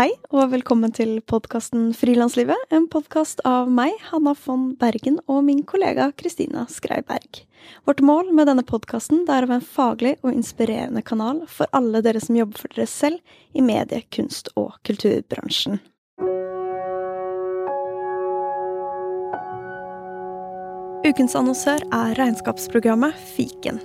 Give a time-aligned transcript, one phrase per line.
[0.00, 2.56] Hei, og velkommen til podkasten Frilanslivet.
[2.72, 7.42] En podkast av meg, Hanna von Bergen, og min kollega Kristina Skreiberg.
[7.84, 12.00] Vårt mål med denne podkasten er å være en faglig og inspirerende kanal for alle
[12.00, 13.20] dere som jobber for dere selv
[13.52, 15.82] i medie-, kunst- og kulturbransjen.
[21.04, 23.84] Ukens annonsør er regnskapsprogrammet Fiken.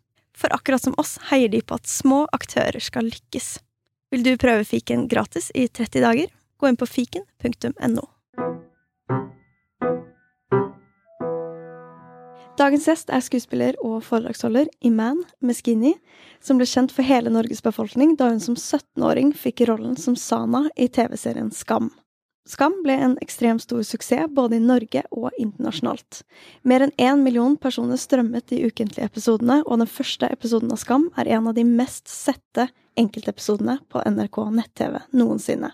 [0.41, 3.59] For akkurat som oss heier de på at små aktører skal lykkes.
[4.11, 6.33] Vil du prøve fiken gratis i 30 dager?
[6.57, 8.07] Gå inn på fiken.no.
[12.57, 15.93] Dagens gjest er skuespiller og foredragsholder Iman Meskini,
[16.43, 20.67] som ble kjent for hele Norges befolkning da hun som 17-åring fikk rollen som Sana
[20.75, 21.89] i TV-serien Skam.
[22.49, 26.23] Skam ble en ekstremt stor suksess både i Norge og internasjonalt.
[26.65, 31.11] Mer enn én million personer strømmet de ukentlige episodene, og den første episoden av Skam
[31.21, 35.69] er en av de mest sette enkeltepisodene på NRK nett-TV noensinne.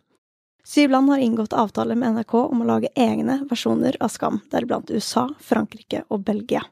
[0.67, 4.91] Syv land har inngått avtale med NRK om å lage egne versjoner av Skam, deriblant
[4.91, 6.65] USA, Frankrike og Belgia.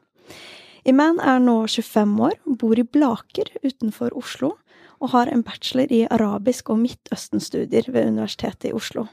[0.84, 4.58] Iman er nå 25 år, bor i Blaker utenfor Oslo,
[5.00, 9.08] og har en bachelor i arabisk og Midtøsten-studier ved Universitetet i Oslo.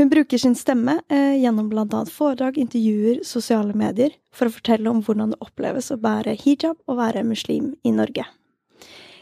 [0.00, 4.88] Hun bruker sin stemme eh, gjennom blant annet foredrag, intervjuer, sosiale medier for å fortelle
[4.88, 8.24] om hvordan det oppleves å bære hijab og være muslim i Norge.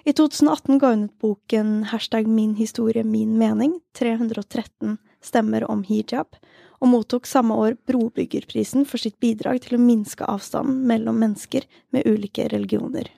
[0.06, 6.38] I 2018 ga hun ut boken hashtag Min historie, min mening, 313 stemmer om hijab,
[6.78, 12.06] og mottok samme år Brobyggerprisen for sitt bidrag til å minske avstanden mellom mennesker med
[12.06, 13.10] ulike religioner.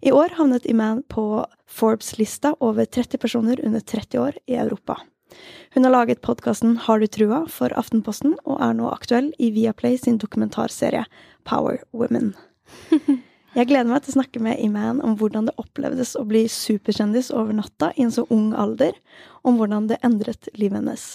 [0.00, 5.02] I år havnet Iman på Forbes-lista over 30 personer under 30 år i Europa.
[5.74, 9.98] Hun har laget podkasten Har du trua for Aftenposten, og er nå aktuell i Viaplay
[9.98, 11.04] sin dokumentarserie
[11.48, 12.32] Power Women.
[13.58, 17.32] Jeg gleder meg til å snakke med Iman om hvordan det opplevdes å bli superkjendis
[17.34, 18.94] over natta i en så ung alder,
[19.42, 21.06] om hvordan det endret livet hennes.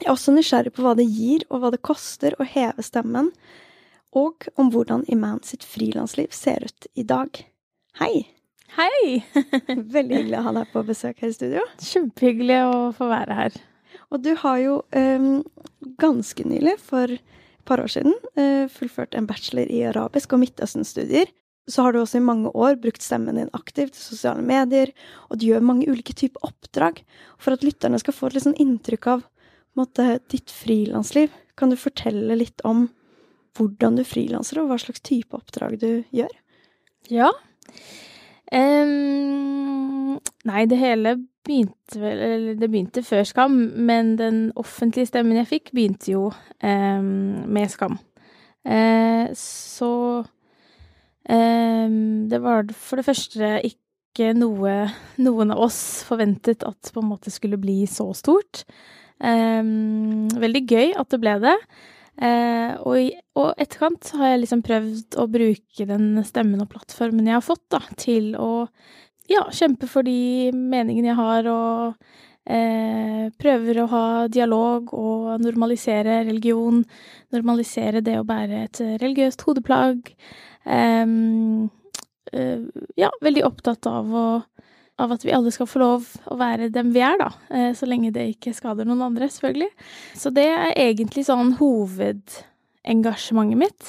[0.00, 3.28] Jeg er også nysgjerrig på hva det gir, og hva det koster å heve stemmen,
[4.16, 7.44] og om hvordan Iman sitt frilansliv ser ut i dag.
[8.00, 8.39] Hei!
[8.76, 9.24] Hei!
[9.96, 11.62] Veldig hyggelig å ha deg på besøk her i studio.
[11.82, 13.56] Kjempehyggelig å få være her.
[14.14, 15.40] Og du har jo um,
[15.98, 21.32] ganske nylig, for et par år siden, uh, fullført en bachelor i arabisk og Midtøsten-studier.
[21.70, 24.94] Så har du også i mange år brukt stemmen din aktivt i sosiale medier,
[25.28, 27.02] og du gjør mange ulike typer oppdrag.
[27.42, 29.26] For at lytterne skal få et litt sånn inntrykk av
[29.78, 32.86] måte, ditt frilansliv, kan du fortelle litt om
[33.58, 36.32] hvordan du frilanser, og hva slags type oppdrag du gjør?
[37.10, 37.32] Ja.
[38.50, 40.18] Um,
[40.48, 41.12] nei, det hele
[41.46, 46.24] begynte vel Eller det begynte før Skam, men den offentlige stemmen jeg fikk, begynte jo
[46.62, 47.98] um, med Skam.
[48.66, 49.92] Uh, så
[51.30, 52.00] um,
[52.30, 54.74] det var for det første ikke noe
[55.22, 58.64] noen av oss forventet at på en måte skulle bli så stort.
[59.20, 61.56] veldig gøy at det ble det.
[62.20, 63.10] Eh, og i
[63.40, 67.64] og etterkant har jeg liksom prøvd å bruke den stemmen og plattformen jeg har fått,
[67.72, 68.66] da, til å
[69.30, 71.94] ja, kjempe for de meningene jeg har, og
[72.50, 76.82] eh, prøver å ha dialog og normalisere religion.
[77.32, 80.12] Normalisere det å bære et religiøst hodeplagg.
[80.66, 81.16] Eh,
[83.00, 84.26] ja, veldig opptatt av å
[85.00, 86.00] av at vi alle skal få lov
[86.30, 87.30] å være dem vi er, da.
[87.54, 89.70] Eh, så lenge det ikke skader noen andre, selvfølgelig.
[90.18, 93.82] Så det er egentlig sånn hovedengasjementet mitt.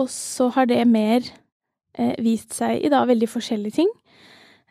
[0.00, 1.20] Og så har det mer
[1.98, 3.92] eh, vist seg i da veldig forskjellige ting.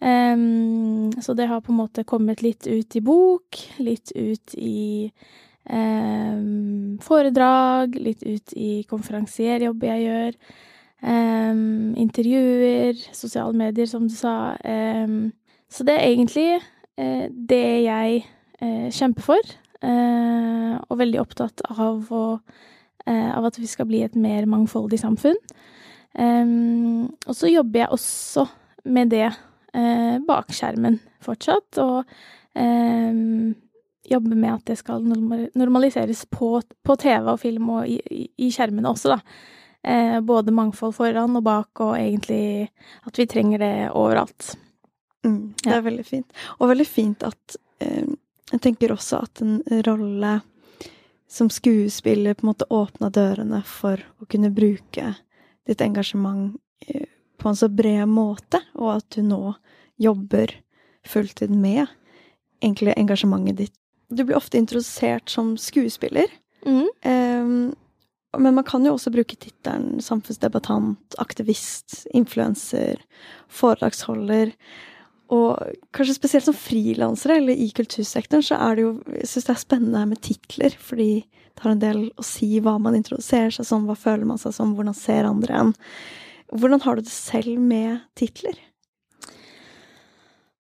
[0.04, 5.08] Um, så det har på en måte kommet litt ut i bok, litt ut i
[5.70, 10.36] um, foredrag, litt ut i konferansierjobb jeg gjør.
[11.04, 14.58] Um, intervjuer, sosiale medier, som du sa.
[14.64, 15.32] Um,
[15.74, 18.20] så det er egentlig eh, det jeg
[18.62, 22.26] eh, kjemper for, eh, og veldig opptatt av, å,
[23.08, 25.40] eh, av at vi skal bli et mer mangfoldig samfunn.
[26.14, 28.46] og så jobber jeg også
[28.86, 32.06] med det eh, bak skjermen fortsatt, og
[34.04, 38.52] jobber med at det skal normaliseres på, på TV og film og i, i, i
[38.54, 39.20] skjermene også, da.
[39.84, 42.70] Eh, både mangfold foran og bak, og egentlig
[43.08, 44.54] at vi trenger det overalt.
[45.24, 46.34] Mm, det er veldig fint.
[46.60, 48.10] Og veldig fint at eh,
[48.52, 50.34] jeg tenker også at en rolle
[51.32, 55.16] som skuespiller på en måte åpna dørene for å kunne bruke
[55.66, 56.54] ditt engasjement
[56.88, 57.08] eh,
[57.40, 59.56] på en så bred måte, og at du nå
[60.02, 60.52] jobber
[61.08, 61.88] fulltid med
[62.64, 63.76] egentlig engasjementet ditt.
[64.14, 66.28] Du blir ofte introdusert som skuespiller,
[66.64, 66.88] Mm.
[67.04, 67.76] um,
[68.38, 73.02] men man kan jo også bruke tittelen samfunnsdebattant, aktivist, influenser,
[73.52, 74.54] foredragsholder.
[75.32, 75.56] Og
[75.96, 79.62] kanskje spesielt som frilansere eller i kultursektoren, så er det jo Jeg syns det er
[79.62, 81.12] spennende med titler, fordi
[81.54, 84.56] det har en del å si hva man introduserer seg som, hva føler man seg
[84.56, 85.74] som, hvordan ser andre en.
[86.54, 88.58] Hvordan har du det selv med titler?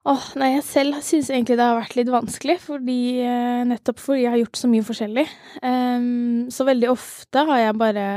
[0.03, 4.25] Åh, nei, jeg selv syns egentlig det har vært litt vanskelig, fordi eh, nettopp fordi
[4.25, 5.23] jeg har gjort så mye forskjellig.
[5.63, 8.07] Um, så veldig ofte har jeg bare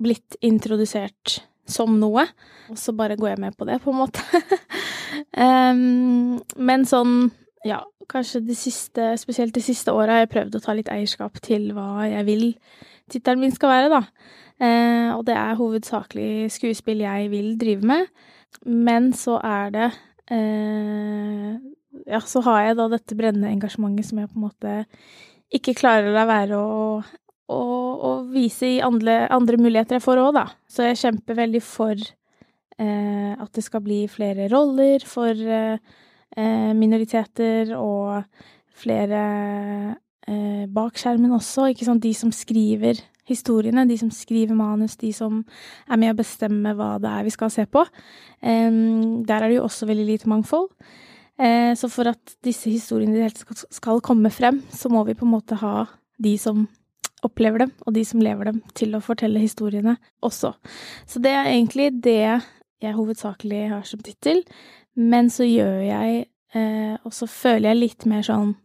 [0.00, 1.42] blitt introdusert
[1.72, 2.26] som noe,
[2.70, 4.22] og så bare går jeg med på det, på en måte.
[5.46, 7.30] um, men sånn,
[7.66, 7.80] ja,
[8.10, 11.70] kanskje de siste, spesielt de siste åra har jeg prøvd å ta litt eierskap til
[11.76, 12.46] hva jeg vil
[13.10, 14.04] tittelen min skal være, da.
[14.60, 18.10] Uh, og det er hovedsakelig skuespill jeg vil drive med,
[18.66, 19.90] men så er det
[20.34, 21.54] uh,
[22.06, 24.76] ja, så har jeg da dette brennende engasjementet som jeg på en måte
[25.54, 26.74] ikke klarer å la være å,
[27.50, 27.62] å,
[28.06, 30.46] å vise i andre, andre muligheter jeg får òg, da.
[30.70, 35.76] Så jeg kjemper veldig for eh, at det skal bli flere roller for eh,
[36.78, 38.22] minoriteter og
[38.80, 39.22] flere
[40.26, 42.04] eh, bak skjermen også, ikke sant.
[42.04, 45.42] De som skriver historiene, de som skriver manus, de som
[45.86, 47.84] er med å bestemme hva det er vi skal se på.
[48.42, 50.66] Der er det jo også veldig lite mangfold.
[51.40, 53.30] Uh, så for at disse historiene
[53.72, 55.86] skal komme frem, så må vi på en måte ha
[56.20, 56.66] de som
[57.26, 59.96] opplever dem, og de som lever dem, til å fortelle historiene
[60.26, 60.54] også.
[61.06, 62.40] Så det er egentlig det
[62.80, 64.42] jeg hovedsakelig har som tittel,
[64.96, 66.24] men så gjør jeg
[66.54, 68.56] eh, Og så føler jeg litt mer sånn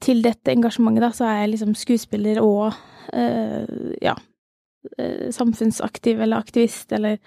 [0.00, 2.76] til dette engasjementet, da, så er jeg liksom skuespiller og
[3.12, 3.66] eh,
[4.04, 4.14] ja,
[5.34, 7.18] samfunnsaktiv eller aktivist, eller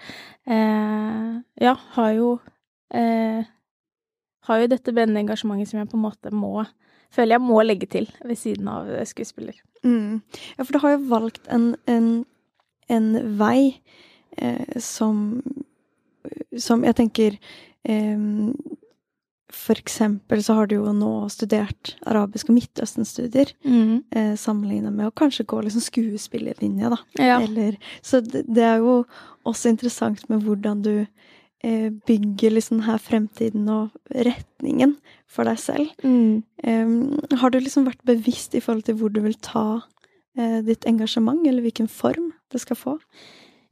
[0.46, 2.38] eh, Ja, har jo
[2.94, 3.44] øh,
[4.48, 6.64] Har jo dette brennende engasjementet som jeg på en måte må
[7.14, 9.54] Føler jeg må legge til ved siden av skuespiller.
[9.84, 10.20] Mm.
[10.58, 12.08] Ja, for du har jo valgt en, en,
[12.88, 13.08] en
[13.38, 13.80] vei
[14.78, 15.42] som
[16.58, 17.38] Som jeg tenker
[19.48, 24.04] for eksempel så har du jo nå studert arabisk- og midtøsten-studier, Mm.
[24.12, 26.98] eh, sammenlignet med å kanskje gå liksom skuespillerlinja, da.
[27.18, 27.40] Ja.
[27.40, 29.06] Eller, så det, det er jo
[29.46, 31.06] også interessant med hvordan du eh,
[31.58, 34.92] bygger liksom her fremtiden og retningen
[35.26, 35.88] for deg selv.
[36.06, 36.44] Mm.
[36.62, 36.92] Um,
[37.40, 41.42] har du liksom vært bevisst i forhold til hvor du vil ta uh, ditt engasjement,
[41.46, 42.94] eller hvilken form det skal få?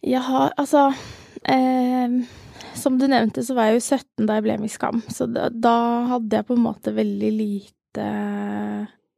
[0.07, 0.91] Jeg har altså
[1.49, 2.17] eh,
[2.77, 5.27] Som du nevnte, så var jeg jo 17 da jeg ble med i Skam, så
[5.31, 5.77] da, da
[6.13, 8.09] hadde jeg på en måte veldig lite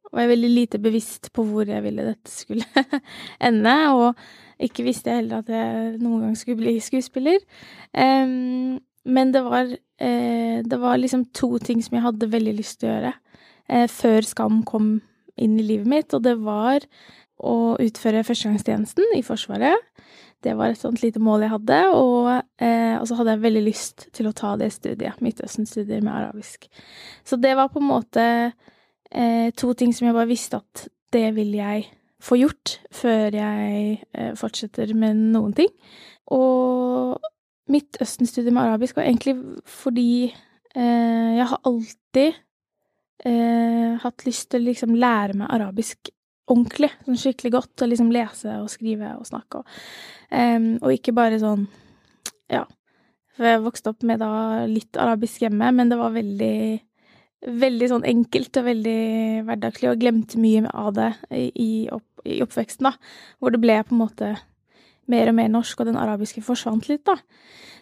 [0.09, 2.85] Var jeg veldig lite bevisst på hvor jeg ville dette skulle
[3.49, 4.23] ende, og
[4.59, 7.39] ikke visste jeg heller at jeg noen gang skulle bli skuespiller.
[7.93, 8.79] Um,
[9.09, 12.89] men det var, eh, det var liksom to ting som jeg hadde veldig lyst til
[12.89, 13.13] å gjøre
[13.69, 14.99] eh, før Skam kom
[15.39, 16.83] inn i livet mitt, og det var
[17.39, 19.79] å utføre førstegangstjenesten i Forsvaret.
[20.43, 22.29] Det var et sånt lite mål jeg hadde, og,
[22.63, 26.67] eh, og så hadde jeg veldig lyst til å ta det studiet, Midtøsten-studier med arabisk.
[27.27, 28.25] Så det var på en måte
[29.11, 31.89] eh, to ting som jeg bare visste at det vil jeg
[32.23, 35.71] få gjort før jeg eh, fortsetter med noen ting.
[36.35, 37.17] Og
[37.69, 39.35] Midtøsten-studiet med arabisk var egentlig
[39.69, 42.39] fordi eh, jeg har alltid
[43.29, 46.09] eh, hatt lyst til å liksom lære meg arabisk
[46.49, 49.67] ordentlig, sånn skikkelig godt, og liksom lese og skrive og snakke og
[50.33, 51.67] um, Og ikke bare sånn
[52.49, 52.63] Ja.
[53.37, 56.55] For jeg vokste opp med da litt arabisk hjemme, men det var veldig
[57.39, 58.99] Veldig sånn enkelt og veldig
[59.47, 61.09] hverdagslig, og glemte mye av det
[61.55, 62.95] i, opp, i oppveksten, da.
[63.39, 64.33] Hvor det ble på en måte
[65.09, 67.15] mer og mer norsk, og den arabiske forsvant litt, da.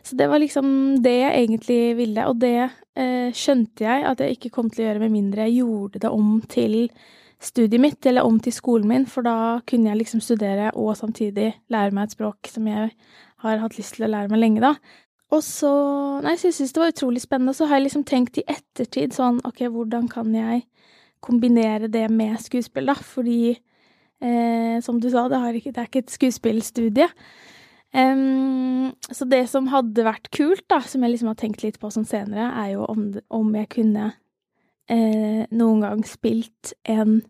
[0.05, 4.37] Så det var liksom det jeg egentlig ville, og det eh, skjønte jeg at jeg
[4.37, 6.77] ikke kom til å gjøre med mindre jeg gjorde det om til
[7.43, 11.51] studiet mitt, eller om til skolen min, for da kunne jeg liksom studere og samtidig
[11.73, 12.93] lære meg et språk som jeg
[13.43, 14.73] har hatt lyst til å lære meg lenge, da.
[15.35, 15.71] Og så
[16.23, 18.45] Nei, så jeg syns det var utrolig spennende, og så har jeg liksom tenkt i
[18.49, 20.63] ettertid sånn OK, hvordan kan jeg
[21.23, 22.95] kombinere det med skuespill, da?
[22.95, 27.09] Fordi eh, som du sa, det, ikke, det, er ikke et skuespillstudie.
[27.95, 31.91] Um, så det som hadde vært kult, da, som jeg liksom har tenkt litt på
[31.93, 34.09] sånn senere, er jo om, om jeg kunne
[34.91, 37.21] eh, noen gang spilt en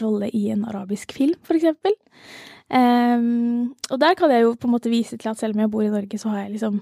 [0.00, 1.96] rolle i en arabisk film, eksempel.
[2.66, 5.70] Um, og der kan jeg jo på en måte vise til at selv om jeg
[5.70, 6.80] bor i Norge, så har jeg liksom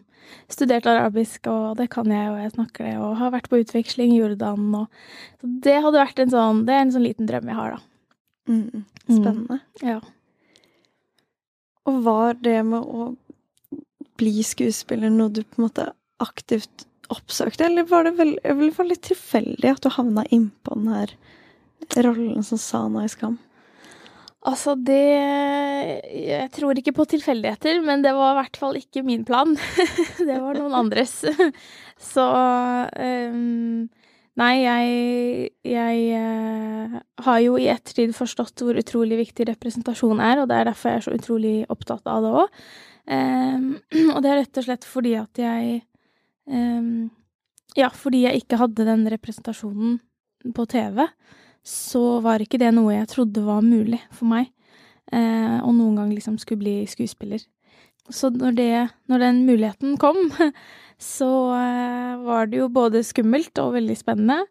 [0.48, 4.14] studert arabisk, og det kan jeg, og jeg snakker det, og har vært på utveksling
[4.14, 4.86] i Jordan, og
[5.42, 7.82] Så det hadde vært en sånn Det er en sånn liten drøm jeg har, da.
[8.48, 9.60] Mm, spennende.
[9.82, 10.00] Mm, ja.
[11.84, 13.10] Og var det med å
[14.16, 15.88] bli skuespiller noe du på en måte
[16.22, 21.12] aktivt oppsøkte, eller var det vel, vel litt tilfeldig at du havna innpå den her
[22.04, 23.38] rollen som Sana i Skam?
[24.44, 25.00] Altså, det
[26.12, 29.56] Jeg tror ikke på tilfeldigheter, men det var i hvert fall ikke min plan.
[30.28, 31.22] det var noen andres.
[32.12, 33.88] Så um,
[34.34, 40.48] Nei, jeg, jeg uh, har jo i ettertid forstått hvor utrolig viktig representasjon er, og
[40.50, 42.56] det er derfor jeg er så utrolig opptatt av det òg.
[43.06, 43.68] Um,
[44.14, 45.84] og det er rett og slett fordi at jeg
[46.50, 47.12] um,
[47.78, 49.98] Ja, fordi jeg ikke hadde den representasjonen
[50.56, 51.04] på TV
[51.64, 54.50] så var ikke det noe jeg trodde var mulig for meg,
[55.12, 57.40] eh, og noen gang liksom skulle bli skuespiller.
[58.12, 58.72] Så når, det,
[59.08, 60.18] når den muligheten kom,
[61.16, 64.42] så eh, var det jo både skummelt og veldig spennende.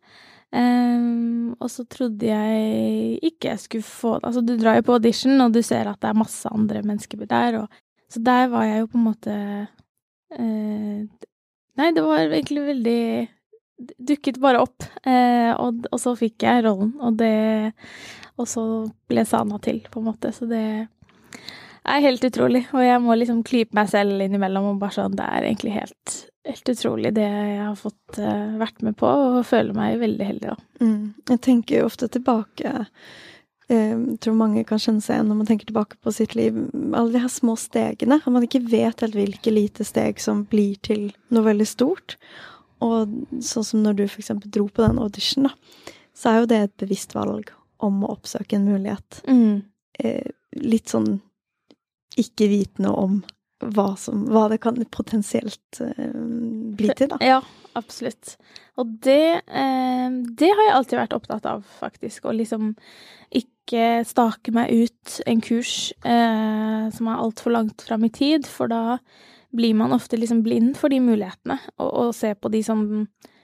[0.53, 1.05] Eh,
[1.53, 5.53] og så trodde jeg ikke jeg skulle få Altså, du drar jo på audition, og
[5.53, 7.67] du ser at det er masse andre mennesker der, og
[8.13, 9.33] Så der var jeg jo på en måte
[10.37, 10.97] uh,
[11.77, 13.05] Nei, det var egentlig veldig
[13.77, 17.73] dukket bare opp, eh, og, og, så fikk jeg rollen, og det
[18.41, 18.61] Og så
[19.09, 20.63] ble Sana til, på en måte, så det
[21.83, 22.63] er helt utrolig.
[22.73, 26.15] Og jeg må liksom klype meg selv innimellom og bare sånn Det er egentlig helt,
[26.49, 30.55] helt utrolig, det jeg har fått uh, vært med på, og føler meg veldig heldig,
[30.55, 30.57] da.
[30.81, 31.13] Mm.
[31.29, 32.73] Jeg tenker jo ofte tilbake
[33.71, 36.57] jeg eh, tror mange kan kjenne seg igjen når man tenker tilbake på sitt liv.
[36.91, 38.19] Alle de her små stegene.
[38.19, 42.17] At man ikke vet helt hvilke lite steg som blir til noe veldig stort.
[42.83, 46.61] Og sånn som når du eksempel dro på den audition, da, så er jo det
[46.61, 47.51] et bevisst valg
[47.83, 49.23] om å oppsøke en mulighet.
[49.27, 49.63] Mm.
[49.99, 51.17] Eh, litt sånn
[52.19, 53.21] ikke vitende om
[53.63, 56.13] hva, som, hva det kan potensielt eh,
[56.77, 57.19] bli til, da.
[57.23, 57.39] Ja,
[57.79, 58.35] absolutt.
[58.81, 60.07] Og det, eh,
[60.39, 62.27] det har jeg alltid vært opptatt av, faktisk.
[62.27, 62.73] Å liksom
[63.33, 68.71] ikke stake meg ut en kurs eh, som er altfor langt fram i tid, for
[68.71, 68.99] da
[69.53, 72.85] blir man ofte liksom blind for de mulighetene, og, og ser på de som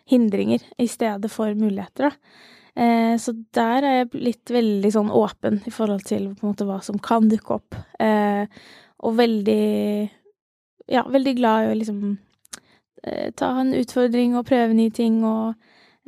[0.10, 2.46] hindringer i stedet for muligheter, da.
[2.80, 6.68] Eh, så der er jeg blitt veldig sånn åpen i forhold til på en måte
[6.70, 7.76] hva som kan dukke opp.
[8.00, 8.46] Eh,
[9.04, 10.10] og veldig
[10.90, 12.00] Ja, veldig glad i å liksom
[13.04, 15.54] eh, ta en utfordring og prøve nye ting, og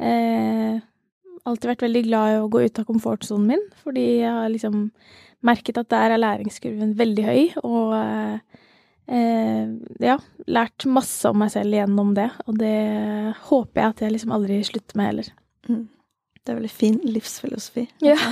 [0.02, 0.80] eh,
[1.46, 4.88] alltid vært veldig glad i å gå ut av komfortsonen min, fordi jeg har liksom
[5.46, 7.94] merket at der er læringskurven veldig høy, og
[9.08, 9.68] eh,
[10.04, 10.18] ja,
[10.52, 12.78] lært masse om meg selv gjennom det, og det
[13.48, 15.32] håper jeg at jeg liksom aldri slutter med heller.
[15.70, 15.86] Mm.
[16.42, 17.88] Det er veldig fin livsfilosofi.
[18.02, 18.18] Ja.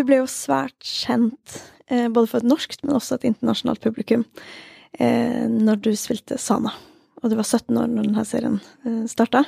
[0.00, 4.24] du ble jo svært kjent, eh, både for et norskt, men også et internasjonalt publikum,
[4.98, 6.72] eh, når du spilte Sana.
[7.20, 9.44] Og du var 17 år når denne serien eh, starta.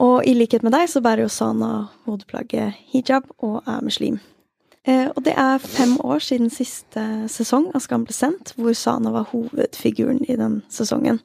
[0.00, 4.20] Og i likhet med deg så bærer jo Sana hodeplagget hijab og er muslim.
[4.88, 9.12] Eh, og det er fem år siden siste sesong av Skam ble sendt, hvor Sana
[9.12, 11.20] var hovedfiguren i den sesongen.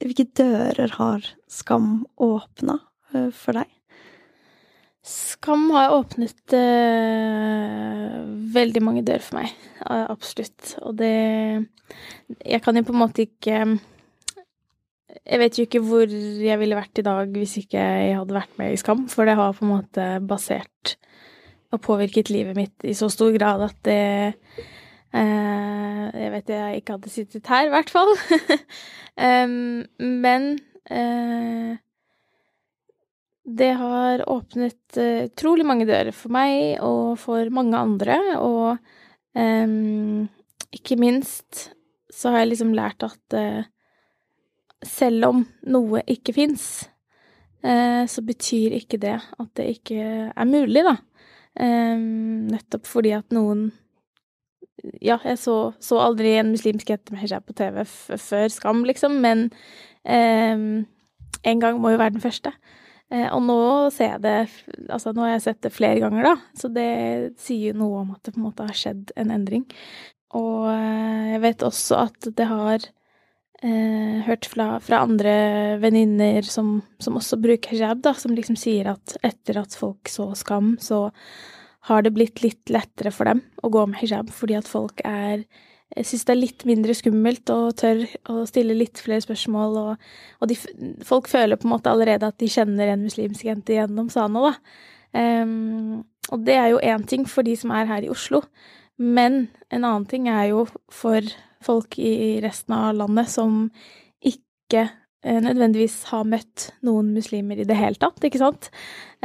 [0.00, 2.78] Hvilke dører har Skam åpna
[3.12, 3.68] eh, for deg?
[5.04, 8.20] Skam har åpnet eh,
[8.56, 9.52] veldig mange dører for meg,
[9.84, 10.78] absolutt.
[10.80, 11.12] Og det
[12.40, 13.66] Jeg kan jo på en måte ikke
[15.24, 18.58] jeg vet jo ikke hvor jeg ville vært i dag hvis ikke jeg hadde vært
[18.60, 20.96] med i Skam, for det har på en måte basert
[21.74, 24.02] og påvirket livet mitt i så stor grad at det
[25.14, 28.12] eh, Jeg vet jeg ikke hadde sittet her, i hvert fall.
[29.46, 30.48] um, men
[30.92, 31.74] eh,
[33.44, 38.78] det har åpnet uh, utrolig mange dører for meg og for mange andre, og
[39.36, 40.24] um,
[40.72, 41.68] ikke minst
[42.14, 43.66] så har jeg liksom lært at uh,
[44.88, 46.66] selv om noe ikke fins,
[47.64, 50.96] eh, så betyr ikke det at det ikke er mulig, da.
[51.54, 51.96] Eh,
[52.52, 53.72] nettopp fordi at noen
[55.00, 59.14] Ja, jeg så, så aldri en muslimsk jente med hijab på TV før Skam, liksom,
[59.22, 59.46] men
[60.04, 60.84] eh,
[61.44, 62.52] en gang må jo være den første.
[63.14, 63.56] og nå
[63.94, 66.90] ser jeg det Altså, nå har jeg sett det flere ganger, da, så det
[67.40, 69.64] sier jo noe om at det på en måte har skjedd en endring.
[70.36, 72.84] Og jeg vet også at det har
[73.64, 75.34] eh, hørt fra, fra andre
[75.82, 80.30] venninner som, som, også bruker hijab, da, som liksom sier at etter at folk så
[80.38, 81.08] Skam, så
[81.88, 85.44] har det blitt litt lettere for dem å gå med hijab, fordi at folk er
[86.02, 88.00] syns det er litt mindre skummelt og tør
[88.32, 89.76] å stille litt flere spørsmål.
[89.78, 90.08] Og,
[90.42, 90.56] og de,
[91.06, 94.80] folk føler på en måte allerede at de kjenner en muslimsk jente gjennom Sana, da.
[95.14, 96.02] Um,
[96.32, 98.42] og det er jo én ting for de som er her i Oslo.
[98.98, 101.22] Men en annen ting er jo for
[101.64, 103.66] folk i resten av landet som
[104.24, 108.70] ikke eh, nødvendigvis har møtt noen muslimer i det hele tatt, ikke sant.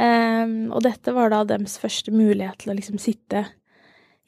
[0.00, 3.44] Um, og dette var da deres første mulighet til å liksom sitte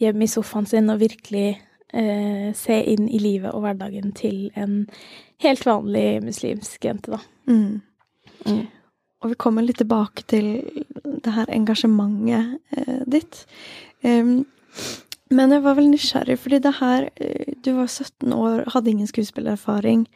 [0.03, 1.57] hjemme i sofaen sin og virkelig
[1.95, 4.83] uh, se inn i livet og hverdagen til en
[5.43, 7.23] helt vanlig muslimsk jente, da.
[7.51, 7.81] Mm.
[8.47, 8.67] Mm.
[9.23, 10.47] Og vi kommer litt tilbake til
[11.23, 13.45] det her engasjementet eh, ditt.
[14.03, 14.43] Um,
[15.33, 19.11] men jeg var veldig nysgjerrig, fordi det her eh, Du var 17 år, hadde ingen
[19.11, 20.07] skuespillererfaring,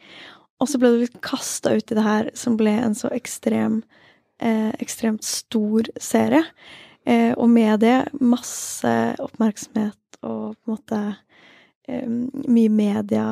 [0.61, 3.81] og så ble du litt kasta ut i det her som ble en så ekstrem,
[4.41, 6.43] eh, ekstremt stor serie.
[7.07, 8.93] Eh, og med det masse
[9.23, 11.01] oppmerksomhet og på en måte
[11.87, 13.27] eh, mye media.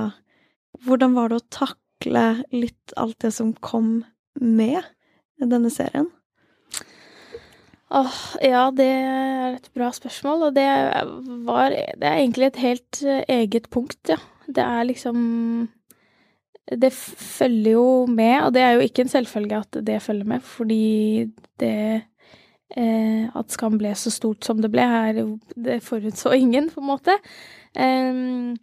[0.86, 4.06] Hvordan var det å takle litt alt det som kom
[4.40, 4.86] med
[5.42, 6.08] denne serien?
[7.94, 10.66] Åh, ja, det er et bra spørsmål, og det
[11.46, 14.18] var Det er egentlig et helt eh, eget punkt, ja.
[14.48, 15.70] Det er liksom
[16.66, 20.42] Det følger jo med, og det er jo ikke en selvfølge at det følger med,
[20.42, 22.02] fordi det
[22.76, 26.88] eh, At Skam ble så stort som det ble, er Det forutså ingen, på en
[26.88, 27.20] måte.
[27.78, 28.58] Eh,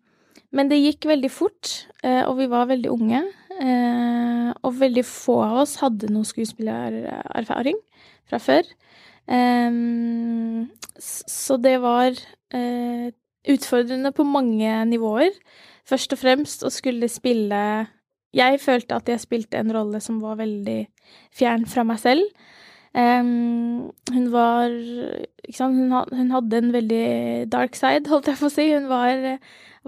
[0.53, 3.23] men det gikk veldig fort, eh, og vi var veldig unge.
[3.63, 7.79] Eh, og veldig få av oss hadde noe skuespillererfaring
[8.29, 8.67] fra før.
[9.27, 12.17] Um, så det var
[12.55, 13.09] uh,
[13.49, 15.35] utfordrende på mange nivåer.
[15.89, 17.63] Først og fremst å skulle spille
[18.33, 20.87] Jeg følte at jeg spilte en rolle som var veldig
[21.37, 22.25] fjern fra meg selv.
[22.93, 24.73] Um, hun var
[25.53, 27.07] sant, hun, hun, hadde en veldig
[27.53, 28.69] dark side, holdt jeg på å si.
[28.73, 29.39] Hun var,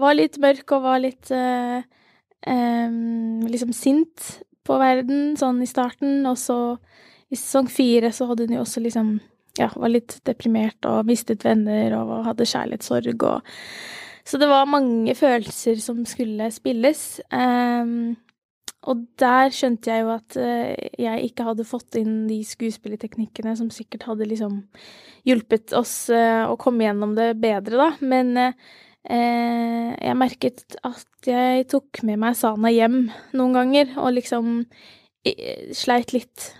[0.01, 1.81] var litt mørk og var litt uh,
[2.49, 4.29] um, liksom sint
[4.65, 6.59] på verden sånn i starten, og så
[7.31, 9.15] i sesong fire så hadde hun jo også liksom
[9.55, 13.53] Ja, var litt deprimert og mistet venner og hadde kjærlighetssorg og
[14.27, 17.21] Så det var mange følelser som skulle spilles.
[17.29, 18.17] Um,
[18.89, 23.69] og der skjønte jeg jo at uh, jeg ikke hadde fått inn de skuespillerteknikkene som
[23.69, 24.63] sikkert hadde liksom
[25.29, 27.89] hjulpet oss uh, å komme gjennom det bedre, da.
[28.01, 28.51] Men uh,
[29.05, 33.05] jeg merket at jeg tok med meg Sana hjem
[33.37, 34.65] noen ganger, og liksom
[35.73, 36.51] sleit litt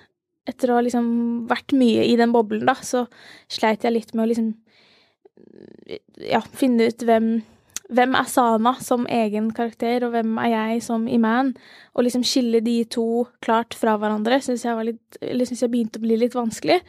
[0.45, 1.07] etter å ha liksom
[1.49, 3.05] vært mye i den boblen, da, så
[3.51, 4.53] sleit jeg litt med å liksom
[6.21, 7.35] ja, finne ut hvem
[7.93, 11.51] hvem er Sana som egen karakter, og hvem er jeg som Iman?
[11.93, 16.05] Og liksom skille de to klart fra hverandre syns jeg, litt, synes jeg begynte å
[16.05, 16.79] bli litt vanskelig.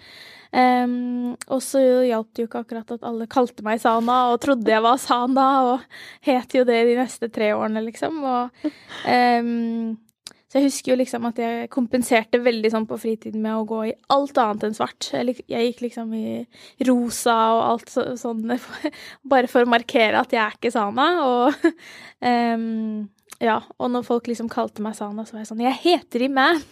[0.56, 4.72] Um, og så hjalp det jo ikke akkurat at alle kalte meg Sana og trodde
[4.72, 5.84] jeg var Sana, og
[6.24, 8.22] het jo det de neste tre årene, liksom.
[8.24, 8.70] Og
[9.04, 9.96] um,
[10.46, 13.80] så jeg husker jo liksom at jeg kompenserte veldig sånn på fritiden med å gå
[13.88, 15.08] i alt annet enn svart.
[15.10, 16.44] Jeg, gikk liksom i
[16.86, 18.44] rosa og alt så, sånn
[19.32, 21.08] bare for å markere at jeg er ikke Sana.
[21.26, 21.66] Og
[22.30, 23.08] um,
[23.42, 26.62] ja, og når folk liksom kalte meg Sana, så var jeg sånn Jeg heter Iman!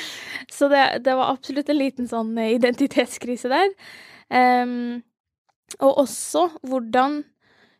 [0.56, 3.70] så det, det, var absolutt en liten sånn identitetskrise der.
[4.26, 5.04] Um,
[5.78, 7.22] og også hvordan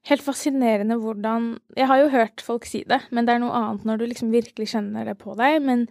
[0.08, 3.86] helt fascinerende hvordan Jeg har jo hørt folk si det, men det er noe annet
[3.88, 5.60] når du liksom virkelig kjenner det på deg.
[5.64, 5.86] Men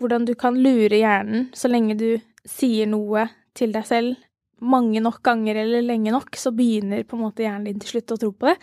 [0.00, 2.08] hvordan du kan lure hjernen så lenge du
[2.46, 4.22] sier noe til deg selv
[4.64, 8.14] mange nok ganger eller lenge nok, så begynner på en måte hjernen din til slutt
[8.14, 8.56] å tro på det.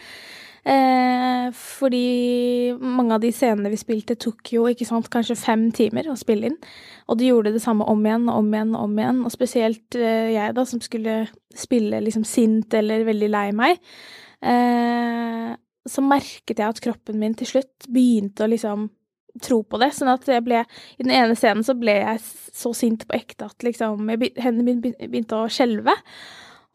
[0.63, 6.09] Eh, fordi mange av de scenene vi spilte, tok jo ikke sant, kanskje fem timer
[6.09, 6.57] å spille inn.
[7.11, 9.21] Og de gjorde det samme om igjen og om igjen og om igjen.
[9.27, 11.17] Og spesielt eh, jeg, da, som skulle
[11.53, 13.81] spille liksom sint eller veldig lei meg
[14.43, 15.53] eh,
[15.89, 18.87] så merket jeg at kroppen min til slutt begynte å liksom
[19.41, 19.91] tro på det.
[19.95, 23.49] Sånn at jeg ble I den ene scenen så ble jeg så sint på ekte
[23.49, 25.95] at liksom Hendene mine begynte å skjelve.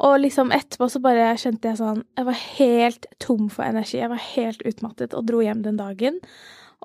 [0.04, 3.98] Og liksom etterpå så bare kjente jeg sånn Jeg var helt tom for energi.
[3.98, 6.20] Jeg var helt utmattet og dro hjem den dagen.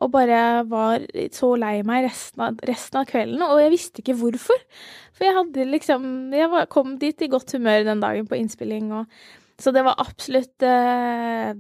[0.02, 1.04] Og bare var
[1.36, 3.44] så lei meg resten av, resten av kvelden.
[3.46, 4.66] Og jeg visste ikke hvorfor.
[5.14, 9.06] For jeg hadde liksom Jeg kom dit i godt humør den dagen på innspilling, og
[9.64, 11.54] så det var absolutt eh,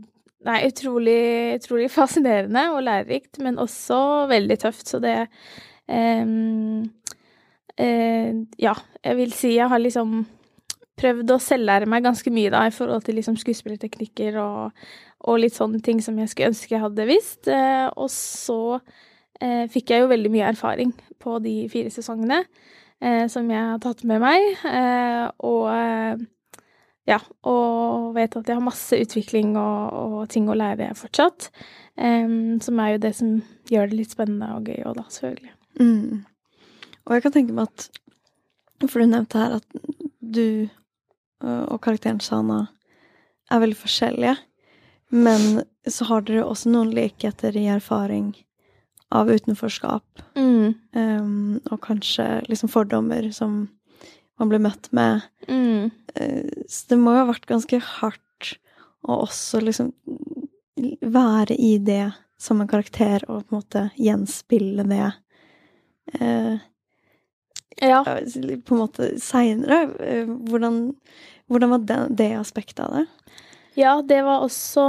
[0.43, 4.89] Nei, utrolig, utrolig fascinerende og lærerikt, men også veldig tøft.
[4.91, 5.29] Så det
[5.87, 6.81] um,
[7.79, 10.25] uh, Ja, jeg vil si jeg har liksom
[10.99, 14.83] prøvd å selvlære meg ganske mye da, i forhold til liksom skuespillerteknikker og,
[15.23, 17.47] og, litt sånne ting som jeg skulle ønske jeg hadde visst.
[17.47, 20.91] Uh, og så uh, fikk jeg jo veldig mye erfaring
[21.23, 22.43] på de fire sesongene
[23.27, 24.61] som jeg har tatt med meg.
[25.43, 25.65] og
[27.09, 31.49] ja, og vet at jeg har masse utvikling og, og ting å lære fortsatt.
[31.99, 33.33] Um, som er jo det som
[33.69, 35.53] gjør det litt spennende og gøy òg, da, selvfølgelig.
[35.81, 36.23] Mm.
[37.03, 37.89] Og jeg kan tenke meg at
[38.87, 39.77] For du nevnte her at
[40.19, 40.69] du
[41.43, 42.67] og karakteren Sana
[43.51, 44.35] er veldig forskjellige.
[45.13, 48.31] Men så har dere også noen likheter i erfaring
[49.13, 50.23] av utenforskap.
[50.39, 50.73] Mm.
[50.95, 53.67] Um, og kanskje liksom fordommer som
[54.39, 55.25] man blir møtt med.
[55.47, 55.91] Mm.
[56.17, 58.53] Uh, så det må jo ha vært ganske hardt
[59.03, 59.91] å også liksom
[61.03, 65.09] være i det som en karakter, og på en måte gjenspille det.
[66.19, 66.55] Eh,
[67.79, 68.01] ja.
[68.03, 69.85] På en måte seinere.
[69.99, 70.79] Uh, hvordan,
[71.51, 73.05] hvordan, var det, det aspektet av det?
[73.79, 74.83] Ja, det var også,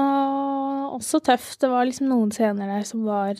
[0.96, 1.60] også tøft.
[1.62, 3.38] Det var liksom noen scener der som var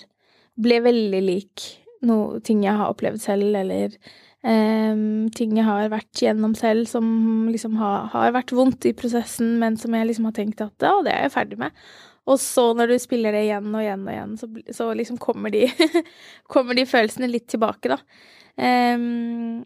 [0.55, 1.64] ble veldig lik
[2.05, 3.97] noe, ting jeg har opplevd selv, eller
[4.45, 7.07] um, ting jeg har vært gjennom selv som
[7.51, 10.95] liksom har, har, vært vondt i prosessen, men som jeg liksom har tenkt at ja,
[11.05, 11.85] det er jeg ferdig med.
[12.31, 15.53] Og så når du spiller det igjen og igjen og igjen, så, så liksom kommer
[15.53, 15.67] de,
[16.53, 18.01] kommer de følelsene litt tilbake, da.
[18.55, 19.65] Um,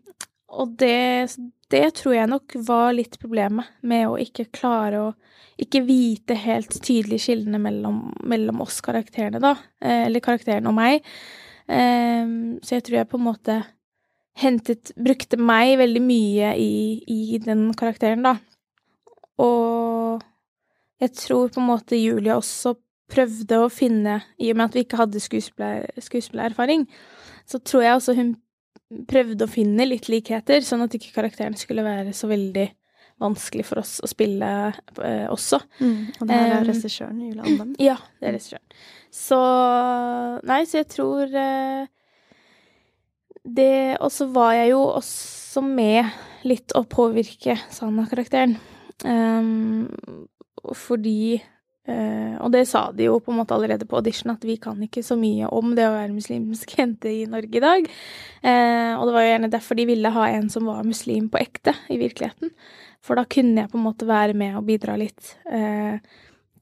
[0.48, 1.28] og det,
[1.70, 5.10] det tror jeg nok var litt problemet med å ikke klare å
[5.58, 9.56] ikke vite helt tydelig skillene mellom, mellom oss karakterene, da.
[9.82, 11.02] Eh, eller karakteren og meg.
[11.68, 13.56] Um, så jeg tror jeg på en måte
[14.38, 16.72] hentet Brukte meg veldig mye i,
[17.06, 18.36] i den karakteren, da.
[19.42, 20.24] Og
[21.02, 22.74] jeg tror på en måte Julia også
[23.08, 26.84] prøvde å finne I og med at vi ikke hadde skuespillererfaring,
[27.48, 28.34] så tror jeg også hun
[29.08, 32.66] prøvde å finne litt likheter, sånn at ikke karakteren skulle være så veldig
[33.18, 35.58] vanskelig for oss å spille eh, også.
[35.80, 37.74] Mm, og det her er regissøren, Julie Almen?
[37.82, 38.76] Ja, det er regissøren.
[39.14, 39.38] Så
[40.48, 41.88] Nei, så jeg tror eh,
[43.44, 46.08] det Og så var jeg jo også med
[46.46, 48.56] litt å påvirke Sana-karakteren.
[49.04, 49.86] Um,
[50.74, 51.38] fordi
[51.88, 54.76] Uh, og det sa de jo på en måte allerede på audition, at vi kan
[54.84, 57.88] ikke så mye om det å være muslimsk jente i Norge i dag.
[58.42, 61.40] Uh, og det var jo gjerne derfor de ville ha en som var muslim på
[61.40, 62.52] ekte, i virkeligheten.
[63.00, 65.96] For da kunne jeg på en måte være med og bidra litt uh,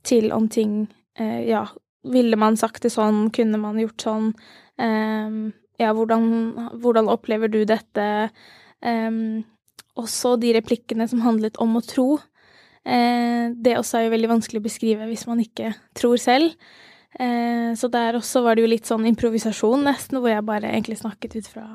[0.06, 0.84] til om ting
[1.16, 1.62] Ja,
[2.04, 3.30] ville man sagt det sånn?
[3.32, 4.26] Kunne man gjort sånn?
[5.80, 6.24] Ja, hvordan,
[6.80, 8.08] hvordan, opplever du dette?
[9.96, 12.08] også de replikkene som handlet om å tro.
[12.86, 16.54] Uh, det også er jo veldig vanskelig å beskrive hvis man ikke tror selv.
[17.16, 21.00] Uh, så der også var det jo litt sånn improvisasjon, nesten, hvor jeg bare egentlig
[21.00, 21.66] snakket ut fra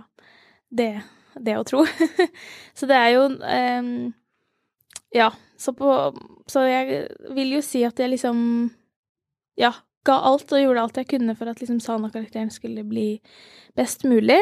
[0.72, 0.94] det,
[1.36, 1.84] det å tro.
[2.78, 3.94] så det er jo um,
[5.12, 5.90] Ja, så på
[6.48, 7.02] Så jeg
[7.36, 8.38] vil jo si at jeg liksom
[9.60, 9.74] Ja,
[10.08, 13.08] ga alt og gjorde alt jeg kunne for at liksom Sana-karakteren skulle bli
[13.78, 14.40] best mulig.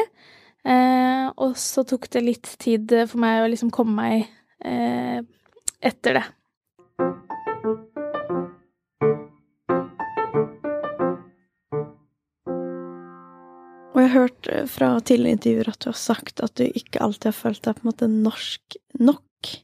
[0.64, 4.26] Eh, og så tok det litt tid for meg å liksom komme meg
[4.64, 5.20] eh,
[5.80, 6.26] etter det.
[13.90, 17.02] Og jeg har hørt eh, fra tidligere intervjuer at du har sagt at du ikke
[17.04, 19.54] alltid har følt deg på en måte norsk nok.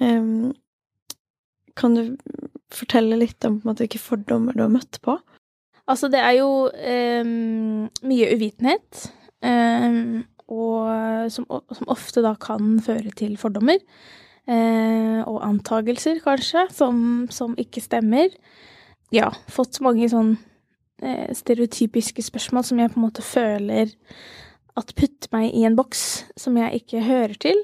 [0.00, 0.52] Um,
[1.76, 2.02] kan du
[2.76, 5.16] fortelle litt om måte, hvilke fordommer du har møtt på?
[5.90, 9.06] Altså, det er jo um, mye uvitenhet,
[9.42, 13.82] um, og som, som, ofte da kan føre til fordommer.
[14.42, 18.32] Uh, og antagelser, kanskje, som, som ikke stemmer.
[19.14, 20.36] Ja, fått mange sånn
[21.02, 23.92] uh, stereotypiske spørsmål som jeg på en måte føler
[24.78, 27.58] at putter meg i en boks som jeg ikke hører til.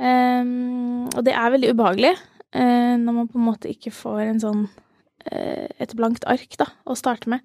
[0.00, 2.12] Um, og det er veldig ubehagelig
[2.52, 6.96] når man på en måte ikke får en sånn uh, et blankt ark da, å
[6.98, 7.40] starte med.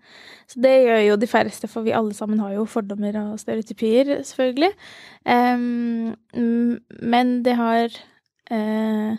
[0.51, 4.17] Så det gjør jo de færreste, for vi alle sammen har jo fordommer og stereotypier,
[4.27, 4.73] selvfølgelig.
[7.13, 7.95] Men det har
[8.51, 9.15] uh,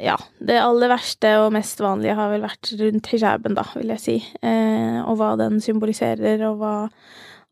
[0.00, 4.02] ja, det aller verste og mest vanlige har vel vært rundt hijaben, da, vil jeg
[4.02, 4.16] si.
[4.44, 6.74] Eh, og hva den symboliserer, og hva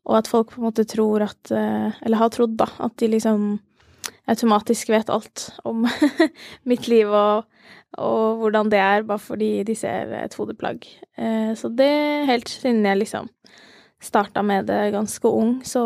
[0.05, 3.07] Og at folk på en måte tror at eh, Eller har trodd, da, at de
[3.09, 3.55] liksom
[4.31, 5.85] automatisk vet alt om
[6.69, 7.45] mitt liv og,
[7.97, 10.87] og, hvordan det er, bare fordi de ser et hodeplagg.
[11.17, 11.91] Eh, så det
[12.29, 13.29] helt siden jeg liksom
[14.01, 15.83] starta med det ganske ung, så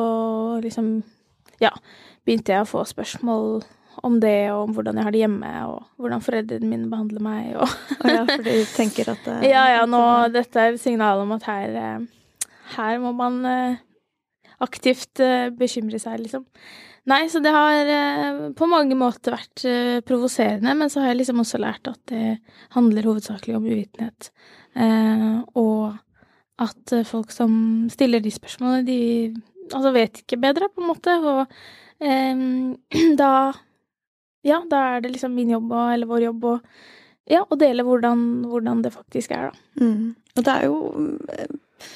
[0.64, 1.00] liksom
[1.60, 1.74] Ja,
[2.24, 3.62] begynte jeg å få spørsmål
[4.08, 7.50] om det, og om hvordan jeg har det hjemme, og hvordan foreldrene mine behandler meg,
[7.58, 11.36] og oh Ja, for du tenker at det Ja, ja, nå Dette er signalet om
[11.36, 12.06] at her eh,
[12.78, 13.82] Her må man eh,
[14.64, 15.20] aktivt
[15.56, 16.44] bekymre seg, liksom.
[17.08, 17.88] Nei, så det har
[18.60, 19.64] på mange måter vært
[20.06, 22.40] provoserende, men så har jeg liksom også lært at det
[22.76, 24.30] handler hovedsakelig om uvitenhet.
[25.56, 25.96] og
[26.60, 27.54] at folk som
[27.90, 29.00] stiller de spørsmålene, de
[29.74, 31.16] altså vet ikke bedre, på en måte.
[31.24, 31.48] Og
[33.24, 33.32] da
[34.46, 36.60] ja, da er det liksom min jobb, eller vår jobb, å
[37.30, 39.84] ja, dele hvordan, hvordan, det faktisk er, da.
[39.84, 40.16] Mm.
[40.38, 40.78] Og det er jo
[41.34, 41.90] eh,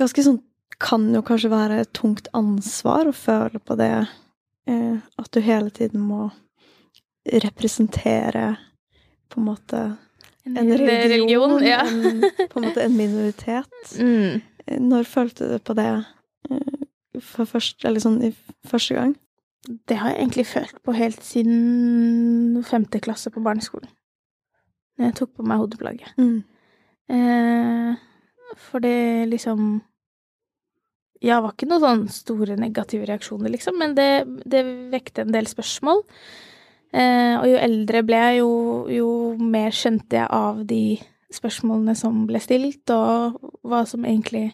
[0.00, 0.40] ganske sånn
[0.80, 3.92] Kan jo kanskje være et tungt ansvar å føle på det
[4.70, 6.30] eh, at du hele tiden må
[7.44, 8.54] representere
[9.30, 9.80] på en måte
[10.44, 11.82] en, en religion, religion ja.
[11.84, 13.68] en, på en måte en minoritet.
[13.98, 14.40] Mm.
[14.66, 15.88] Eh, når følte du på det
[16.50, 16.82] eh,
[17.24, 18.30] for første, eller sånn i
[18.68, 19.14] første gang?
[19.88, 23.90] Det har jeg egentlig følt på helt siden femte klasse på barneskolen.
[24.96, 26.12] Når jeg tok på meg hodeplagget.
[26.20, 26.38] Mm.
[27.16, 27.98] Eh,
[28.60, 29.80] for det liksom
[31.20, 35.34] Ja, det var ikke noen sånn store negative reaksjoner, liksom, men det, det vekte en
[35.34, 36.00] del spørsmål.
[36.90, 38.54] Eh, og jo eldre ble jeg, jo,
[38.90, 40.98] jo mer skjønte jeg av de
[41.30, 43.36] spørsmålene som ble stilt, og
[43.68, 44.48] hva som egentlig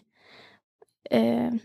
[1.09, 1.55] eh,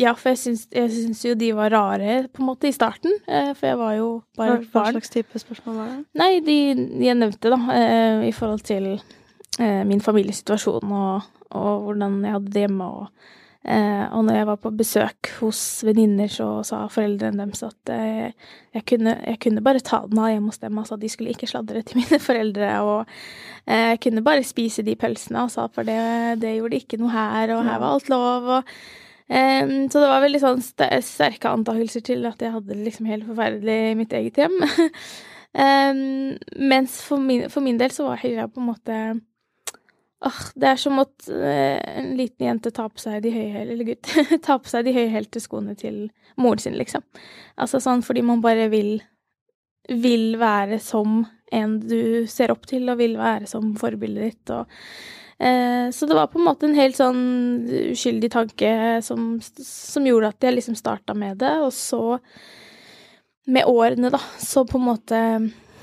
[0.00, 3.12] ja, for jeg syns, jeg syns, jo de var rare, på en måte, i starten.
[3.28, 4.68] Eh, for jeg var jo bare barn.
[4.72, 5.98] Hva slags type spørsmål var det?
[6.18, 6.56] Nei, de,
[7.04, 12.54] jeg nevnte, da, eh, i forhold til eh, min familiesituasjon og, og, hvordan jeg hadde
[12.54, 12.88] det hjemme.
[12.88, 18.82] Og, og når jeg var på besøk hos venninner, så sa foreldrene deres at jeg
[18.90, 20.80] kunne, jeg kunne bare ta den av hjemme hos dem.
[20.82, 22.72] Altså, de skulle ikke sladre til mine foreldre.
[22.82, 23.12] Og
[23.70, 26.00] jeg kunne bare spise de pølsene, altså, for det,
[26.42, 28.50] det gjorde ikke noe her, og her var alt lov.
[28.58, 28.74] og
[29.32, 33.76] så det var veldig sånn sterke antakelser til at jeg hadde det liksom helt forferdelig
[33.92, 34.58] i mitt eget hjem.
[36.72, 38.98] mens for min, for min, del så var hijab på en måte
[40.22, 43.88] Åh, det er som at uh, en liten jente tar på seg de høyhælte Eller
[43.88, 44.12] gutt
[44.46, 46.04] tar på seg de høyhælte skoene til
[46.38, 47.02] moren sin, liksom.
[47.58, 48.94] Altså sånn fordi man bare vil
[49.90, 54.70] Vil være som en du ser opp til, og vil være som forbildet ditt, og
[55.42, 57.22] Eh, så det var på en måte en helt sånn
[57.92, 58.68] uskyldig tanke
[59.02, 61.54] som, som gjorde at jeg liksom starta med det.
[61.64, 62.18] Og så,
[63.50, 65.22] med årene, da, så på en måte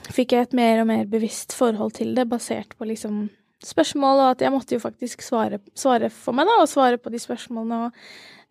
[0.09, 3.25] fikk jeg et mer og mer bevisst forhold til det, basert på liksom
[3.65, 7.11] spørsmål, og at jeg måtte jo faktisk svare, svare for meg, da, og svare på
[7.11, 7.79] de spørsmålene.
[7.85, 7.91] Og,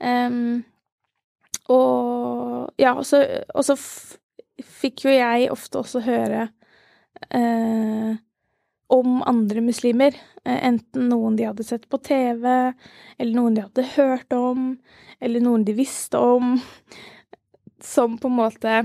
[0.05, 0.65] um,
[1.73, 3.23] og ja, og så,
[3.55, 3.77] og så
[4.59, 6.49] fikk jo jeg ofte også høre
[7.35, 8.17] uh,
[8.89, 10.17] om andre muslimer.
[10.45, 12.47] Eh, enten noen de hadde sett på TV,
[13.19, 14.71] eller noen de hadde hørt om,
[15.21, 16.57] eller noen de visste om.
[17.85, 18.81] Som på en måte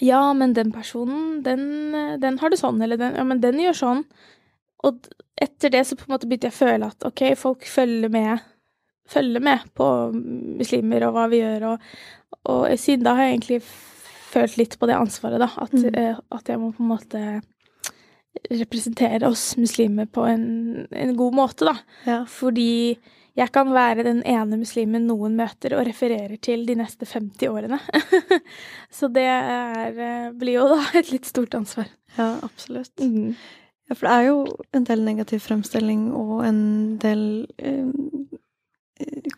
[0.00, 3.76] Ja, men den personen, den, den har det sånn, eller den Ja, men den gjør
[3.76, 4.00] sånn.
[4.88, 5.04] Og
[5.40, 8.42] etter det så på en måte begynte jeg å føle at ok, folk følger med,
[9.10, 11.86] følger med på muslimer og hva vi gjør, og,
[12.52, 13.62] og siden da har jeg egentlig
[14.30, 15.48] følt litt på det ansvaret, da.
[15.58, 15.88] At, mm.
[15.94, 17.24] Eh, at jeg må på en måte
[18.50, 20.44] representere oss muslimer på en,
[20.90, 21.74] en god måte, da.
[22.06, 22.20] Ja.
[22.30, 22.98] Fordi
[23.38, 27.78] jeg kan være den ene muslimen noen møter og refererer til de neste 50 årene.
[28.98, 31.90] Så det er, eh, blir jo da et litt stort ansvar.
[32.18, 32.94] Ja, absolutt.
[33.00, 33.34] Mm.
[33.90, 34.36] Ja, for det er jo
[34.78, 36.62] en del negativ fremstilling og en
[37.02, 37.24] del
[37.58, 37.90] eh,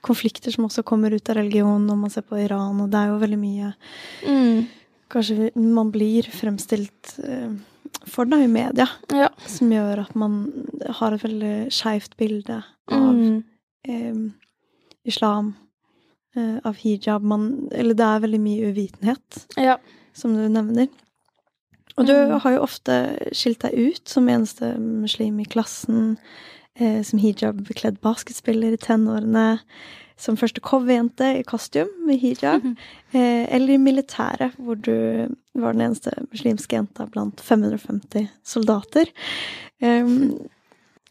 [0.05, 3.13] konflikter som også kommer ut av religion når man ser på Iran, og det er
[3.13, 3.73] jo veldig mye
[4.27, 4.63] mm.
[5.13, 7.53] Kanskje man blir fremstilt eh,
[8.09, 9.29] for da i media, ja.
[9.47, 10.39] som gjør at man
[10.99, 12.63] har et veldig skeivt bilde
[12.93, 13.37] av mm.
[13.89, 14.23] eh,
[15.09, 15.53] islam,
[16.37, 19.77] eh, av hijab man, Eller det er veldig mye uvitenhet, ja.
[20.17, 20.89] som du nevner.
[22.03, 22.37] Og du mm.
[22.43, 22.99] har jo ofte
[23.37, 26.17] skilt deg ut som eneste muslim i klassen,
[26.75, 29.61] eh, som hijab-bekledd basketspiller i tenårene
[30.23, 33.19] som første coverjente i kostium med hijab, mm -hmm.
[33.19, 39.05] eh, eller i militæret, hvor du var den eneste muslimske jenta blant 550 soldater.
[39.81, 40.49] Um,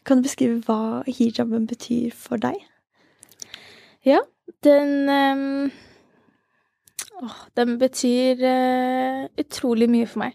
[0.04, 2.54] kan du beskrive hva hijaben betyr for deg?
[4.04, 4.18] Ja,
[4.64, 5.70] den um,
[7.56, 10.32] Den betyr uh, utrolig mye for meg.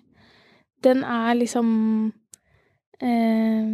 [0.88, 1.70] Den er liksom
[3.02, 3.72] eh,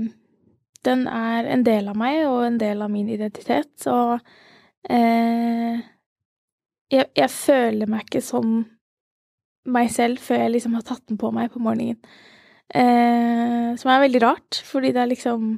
[0.85, 4.17] Den er en del av meg og en del av min identitet, og
[4.89, 5.79] eh,
[6.91, 8.57] jeg, jeg, føler meg ikke som
[9.63, 12.01] meg selv før jeg liksom har tatt den på meg på morgenen.
[12.73, 15.53] Eh, som er veldig rart, fordi det er liksom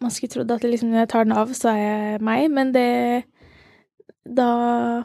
[0.00, 2.70] Man skulle trodd at liksom, når jeg tar den av, så er jeg meg, men
[2.72, 3.24] det
[4.24, 5.02] Da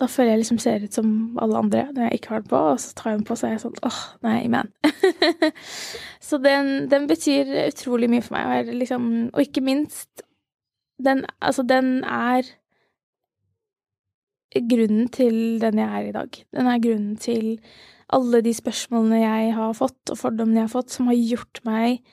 [0.00, 1.08] da føler jeg liksom ser ut som
[1.42, 3.46] alle andre når jeg ikke har den på, og så tar jeg den på, så
[3.46, 4.72] er jeg sånn åh, nei, man.
[6.28, 10.24] så den, den, betyr utrolig mye for meg, og, liksom, og ikke minst
[11.02, 12.48] den, altså, den er
[14.70, 16.40] grunnen til den jeg er i dag.
[16.54, 17.56] Den er grunnen til
[18.14, 22.04] alle de spørsmålene jeg har fått, og fordommene jeg har fått, som har gjort meg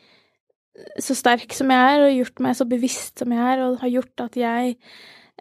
[1.02, 3.92] så sterk som jeg er, og gjort meg så bevisst som jeg er, og har
[3.92, 4.78] gjort at jeg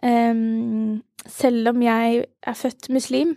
[0.03, 3.35] um, Selv om jeg er født muslim,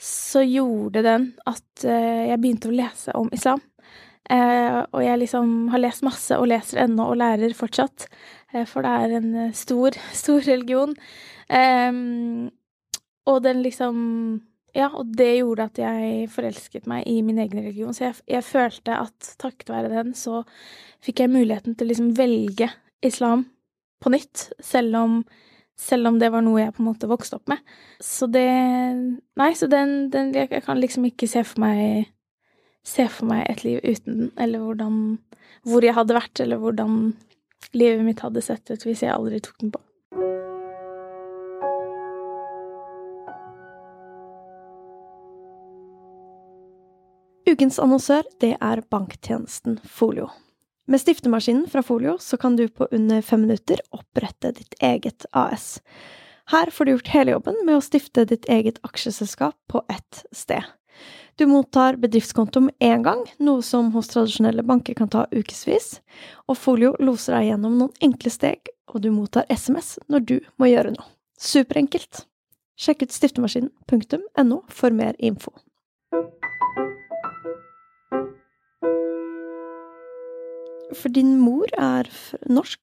[0.00, 3.60] så gjorde den at uh, jeg begynte å lese om islam.
[4.28, 8.06] Uh, og jeg liksom har lest masse og leser ennå og lærer fortsatt,
[8.54, 10.94] uh, for det er en stor, stor religion.
[11.48, 12.48] Um,
[13.28, 13.96] og den liksom
[14.76, 17.94] Ja, og det gjorde at jeg forelsket meg i min egen religion.
[17.96, 20.42] Så jeg, jeg følte at takket være den så
[21.02, 22.68] fikk jeg muligheten til å liksom velge
[23.02, 23.46] islam
[23.98, 25.16] på nytt, selv om
[25.78, 27.62] selv om det var noe jeg på en måte vokste opp med.
[28.02, 28.46] Så det
[29.38, 32.08] Nei, så den, den Jeg kan liksom ikke se for meg
[32.88, 34.94] se for meg et liv uten den, eller hvordan
[35.68, 36.94] Hvor jeg hadde vært, eller hvordan
[37.74, 39.82] livet mitt hadde sett ut hvis jeg aldri tok den på.
[47.48, 50.28] Ukens annonsør det er banktjenesten Folio.
[50.88, 55.82] Med stiftemaskinen fra Folio så kan du på under fem minutter opprette ditt eget AS.
[56.48, 60.64] Her får du gjort hele jobben med å stifte ditt eget aksjeselskap på ett sted.
[61.36, 66.00] Du mottar bedriftskonto med én gang, noe som hos tradisjonelle banker kan ta ukevis,
[66.48, 70.72] og Folio loser deg gjennom noen enkle steg, og du mottar SMS når du må
[70.72, 71.08] gjøre noe.
[71.36, 72.24] Superenkelt!
[72.80, 75.52] Sjekk ut stiftemaskinen.no for mer info.
[80.96, 82.08] For din mor er
[82.48, 82.80] norsk,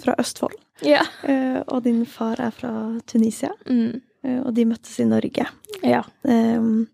[0.00, 1.02] fra Østfold, Ja.
[1.28, 4.00] eh, og din far er fra Tunisia, Mm.
[4.24, 5.46] eh, og de møttes i Norge.
[5.82, 6.02] Ja.
[6.24, 6.88] Ehm,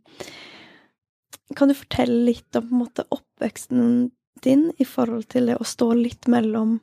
[1.57, 6.29] Kan du fortelle litt om måte, oppveksten din i forhold til det å stå litt
[6.29, 6.81] mellom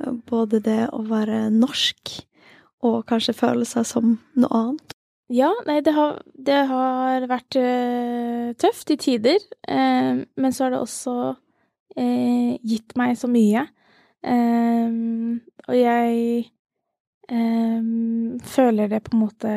[0.00, 2.24] eh, både det å være norsk
[2.82, 4.94] og kanskje føle seg som noe annet?
[5.28, 7.56] Ja, nei, det har, det har vært
[8.60, 11.36] tøft i tider, eh, men så har det også
[11.96, 13.66] eh, gitt meg så mye.
[14.24, 14.94] Eh,
[15.68, 16.44] og jeg
[17.28, 17.90] eh,
[18.54, 19.50] føler det på en måte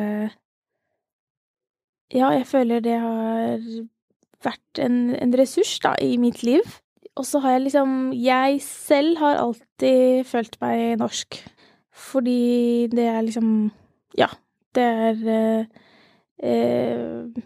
[2.12, 3.64] Ja, jeg føler det har
[4.44, 6.64] vært en, en ressurs, da, i mitt liv.
[7.18, 11.40] Og så har jeg liksom Jeg selv har alltid følt meg norsk,
[11.92, 13.70] fordi det er liksom
[14.18, 14.30] Ja,
[14.74, 15.64] det er eh,
[16.42, 17.44] eh,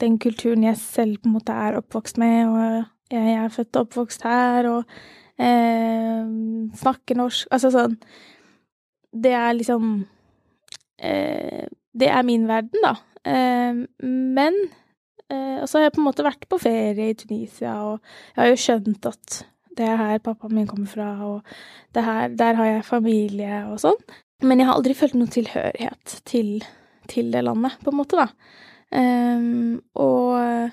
[0.00, 3.86] den kulturen jeg selv på en måte er oppvokst med, og jeg, er født og
[3.86, 4.96] oppvokst her, og
[5.38, 6.26] eh,
[6.80, 7.96] snakker norsk Altså sånn
[9.24, 9.96] Det er liksom
[10.98, 12.94] eh, Det er min verden, da.
[13.24, 14.60] Eh, men
[15.30, 17.98] eh, Og så har jeg på en måte vært på ferie i Tunisia, og
[18.34, 19.42] jeg har jo skjønt at
[19.74, 21.42] det er her pappaen min kommer fra, og
[21.98, 23.98] her, der har jeg familie og sånn.
[24.46, 26.52] Men jeg har aldri følt noen tilhørighet til,
[27.10, 28.28] til det landet, på en måte, da.
[28.94, 30.70] Um, og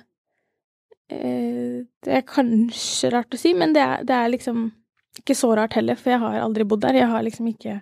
[1.12, 4.70] det er kanskje rart å si, men det er, det er, liksom
[5.20, 7.02] ikke så rart heller, for jeg har aldri bodd der.
[7.02, 7.80] Jeg har liksom ikke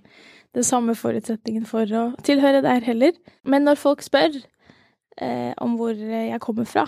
[0.57, 3.13] den samme forutsetningen for å tilhøre der heller.
[3.45, 4.33] Men når folk spør
[5.21, 6.87] eh, om hvor jeg kommer fra,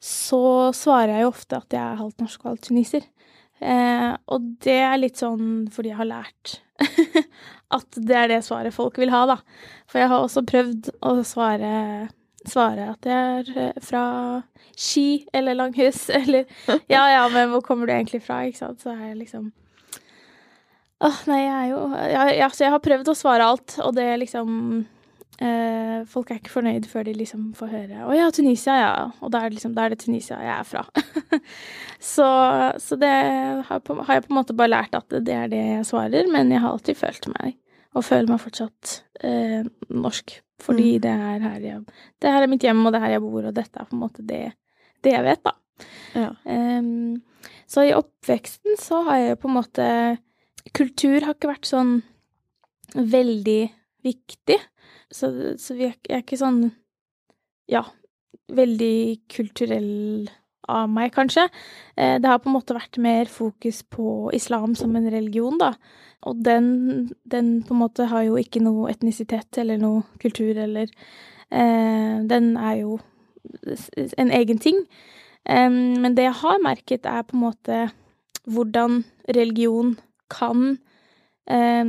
[0.00, 3.08] så svarer jeg jo ofte at jeg er halvt norsk og halvt tuniser.
[3.60, 6.54] Eh, og det er litt sånn fordi jeg har lært
[7.76, 9.36] at det er det svaret folk vil ha, da.
[9.90, 11.72] For jeg har også prøvd å svare,
[12.48, 14.04] svare at jeg er fra
[14.76, 16.46] Ski eller Langhus, eller
[16.88, 18.84] Ja, ja, men hvor kommer du egentlig fra, ikke sant?
[18.84, 19.50] Så er jeg liksom
[21.00, 24.08] Åh, nei, jeg er jo jeg, jeg, jeg har prøvd å svare alt, og det
[24.20, 24.50] liksom
[25.40, 29.32] eh, Folk er ikke fornøyd før de liksom får høre 'Å ja, Tunisia, ja', og
[29.32, 30.84] da er det liksom er det Tunisia jeg er fra.
[32.14, 32.28] så,
[32.80, 33.14] så det
[33.68, 36.52] har, har jeg på en måte bare lært at det er det jeg svarer, men
[36.52, 37.56] jeg har alltid følt meg,
[37.94, 40.40] og føler meg fortsatt, eh, norsk.
[40.60, 41.00] Fordi Mm.
[41.00, 41.86] det er her jeg
[42.20, 43.94] Det her er mitt hjem, og det er her jeg bor, og dette er på
[43.96, 44.52] en måte det,
[45.02, 45.52] det jeg vet, da.
[46.14, 46.30] Ja.
[46.44, 47.22] Um,
[47.66, 50.18] så i oppveksten så har jeg på en måte
[50.76, 52.02] Kultur har ikke vært sånn
[52.94, 53.70] veldig
[54.04, 54.58] viktig.
[55.10, 56.72] Så, så vi er, er ikke sånn
[57.70, 57.84] Ja,
[58.52, 60.28] veldig kulturell
[60.70, 61.46] av meg, kanskje.
[61.96, 65.74] Eh, det har på en måte vært mer fokus på islam som en religion, da.
[66.28, 70.90] Og den, den på en måte har jo ikke noe etnisitet eller noe kultur eller
[71.48, 72.98] eh, Den er jo
[74.20, 74.84] en egen ting.
[75.48, 77.80] Eh, men det jeg har merket, er på en måte
[78.50, 79.96] hvordan religion
[80.30, 80.78] kan
[81.50, 81.84] eh,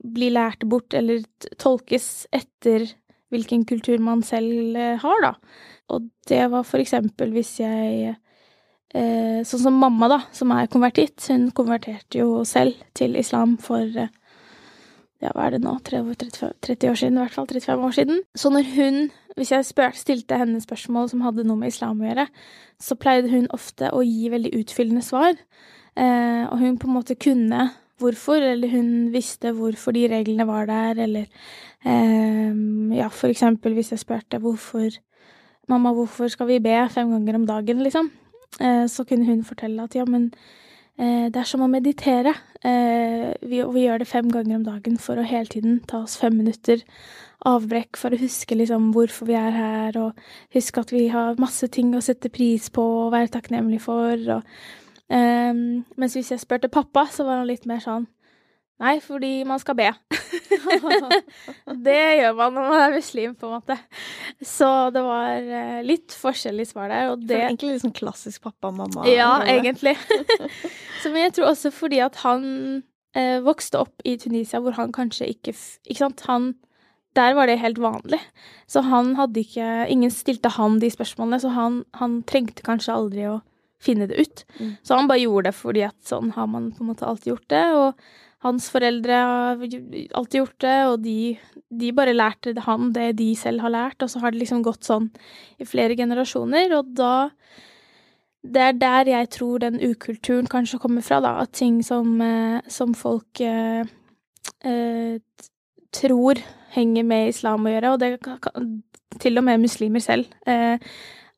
[0.00, 1.24] bli lært bort eller
[1.60, 2.88] tolkes etter
[3.30, 5.34] hvilken kultur man selv uh, har, da.
[5.90, 8.14] Og det var for eksempel hvis jeg
[8.94, 11.22] eh, Sånn som mamma, da, som er konvertitt.
[11.30, 14.10] Hun konverterte jo selv til islam for eh,
[15.20, 16.14] ja, hva er det nå, 30,
[16.64, 18.22] 30 år siden, i hvert fall 35 år siden.
[18.34, 19.02] Så når hun,
[19.36, 22.26] hvis jeg spør, stilte henne spørsmål som hadde noe med islam å gjøre,
[22.80, 25.36] så pleide hun ofte å gi veldig utfyllende svar.
[25.98, 27.68] Eh, og hun på en måte kunne
[28.00, 31.26] hvorfor, eller hun visste hvorfor de reglene var der, eller
[31.84, 32.56] eh,
[32.96, 34.88] ja, for eksempel hvis jeg spurte hvorfor
[35.70, 38.10] 'Mamma, hvorfor skal vi be fem ganger om dagen?' liksom.
[38.60, 40.32] Eh, så kunne hun fortelle at ja, men
[40.98, 42.34] eh, det er som å meditere.
[42.64, 46.18] Eh, vi, vi gjør det fem ganger om dagen for å hele tiden ta oss
[46.18, 46.82] fem minutter
[47.48, 50.18] avbrekk for å huske liksom hvorfor vi er her, og
[50.54, 54.20] huske at vi har masse ting å sette pris på og være takknemlig for.
[54.36, 54.42] Og,
[55.08, 55.62] um,
[55.96, 58.08] mens hvis jeg spurte pappa, så var han litt mer sånn
[58.80, 59.88] Nei, fordi man skal be.
[61.86, 63.76] det gjør man når man er muslim, på en måte.
[64.40, 67.10] Så det var uh, litt forskjellig svar der.
[67.12, 69.04] Og det egentlig litt sånn klassisk pappa og mamma?
[69.10, 69.96] Ja, egentlig.
[71.02, 72.46] så, men jeg tror også fordi at han
[73.16, 75.54] eh, vokste opp i Tunisia, hvor han kanskje ikke
[75.84, 76.24] Ikke sant?
[76.30, 76.54] Han
[77.18, 78.20] der var det helt vanlig.
[78.70, 83.26] Så han hadde ikke Ingen stilte han de spørsmålene, så han, han trengte kanskje aldri
[83.26, 83.40] å
[83.82, 84.44] finne det ut.
[84.60, 84.74] Mm.
[84.82, 87.48] Så han bare gjorde det fordi at sånn har man på en måte alltid gjort
[87.50, 87.64] det.
[87.74, 88.04] Og
[88.44, 89.64] hans foreldre har
[90.16, 91.16] alltid gjort det, og de,
[91.82, 94.88] de bare lærte han det de selv har lært, og så har det liksom gått
[94.88, 95.10] sånn
[95.60, 97.14] i flere generasjoner, og da
[98.40, 101.34] det er der jeg tror den ukulturen kanskje kommer fra, da.
[101.42, 103.84] At ting som, eh, som folk eh,
[104.64, 105.20] eh,
[105.92, 106.40] tror
[106.72, 108.80] henger med islam å gjøre, og det kan
[109.20, 110.78] til og med muslimer selv, eh,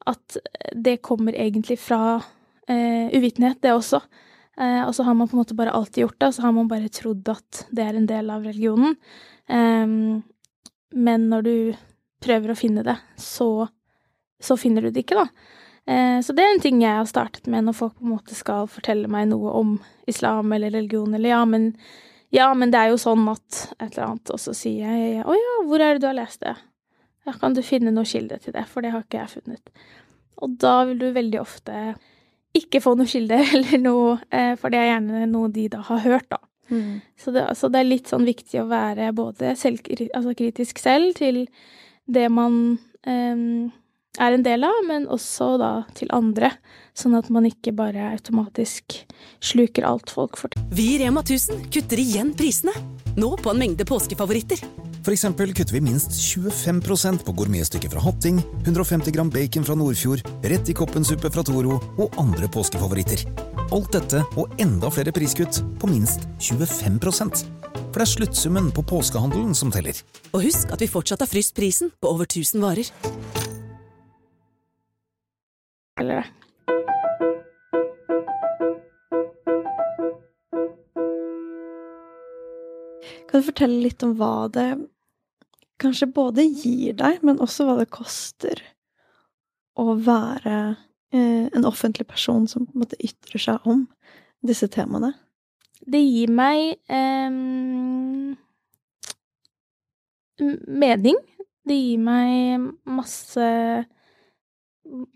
[0.06, 0.38] at
[0.74, 2.20] det kommer egentlig fra
[2.68, 4.02] eh, uvitenhet, det også.
[4.60, 6.52] Eh, og så har man på en måte bare alltid gjort det, og så har
[6.56, 8.96] man bare trodd at det er en del av religionen.
[9.48, 9.86] Eh,
[10.92, 11.56] men når du
[12.22, 13.66] prøver å finne det, så,
[14.42, 15.58] så finner du det ikke, da.
[15.90, 18.36] Eh, så det er en ting jeg har startet med når folk på en måte
[18.38, 19.76] skal fortelle meg noe om
[20.10, 21.72] islam eller religion, eller ja, men
[22.32, 25.34] ja, men det er jo sånn at et eller annet, og så sier jeg å
[25.36, 26.54] ja, hvor er det du har lest det?
[27.26, 29.82] Ja, kan du finne noe kilde til det, for det har ikke jeg funnet.
[30.42, 31.74] Og da vil du veldig ofte
[32.56, 36.02] ikke få noe kilde eller noe, eh, for det er gjerne noe de da har
[36.06, 36.40] hørt, da.
[36.72, 37.02] Mm.
[37.18, 39.82] Så, det, så, det, er litt sånn viktig å være både selv,
[40.14, 41.44] altså kritisk selv til
[42.08, 43.72] det man um,
[44.20, 46.52] er en del av, men også da til andre,
[46.98, 48.98] sånn at man ikke bare automatisk
[49.40, 50.64] sluker alt folk får til.
[50.76, 52.74] Vi i Rema 1000 kutter igjen prisene,
[53.16, 54.60] nå på en mengde påskefavoritter.
[55.02, 60.22] For eksempel kutter vi minst 25% på gourmetstykket fra Hatting, 150 gram bacon fra Nordfjord,
[60.44, 63.24] rett i koppensuppe fra Toro og andre påskefavoritter.
[63.72, 67.46] Alt dette og enda flere priskutt på minst 25%
[67.92, 69.96] For det er sluttsummen på påskehandelen som teller.
[70.32, 72.92] Og husk at vi fortsatt har fryst prisen på over 1000 varer
[76.08, 76.22] det.
[83.32, 84.68] Kan du fortelle litt om hva det
[85.80, 88.60] kanskje både gir deg, men også hva det koster
[89.80, 90.56] å være
[91.16, 93.86] eh, en offentlig person som på en måte ytrer seg om
[94.44, 95.14] disse temaene?
[95.82, 97.32] Det gir meg eh,
[100.84, 101.18] mening.
[101.64, 103.48] Det gir meg masse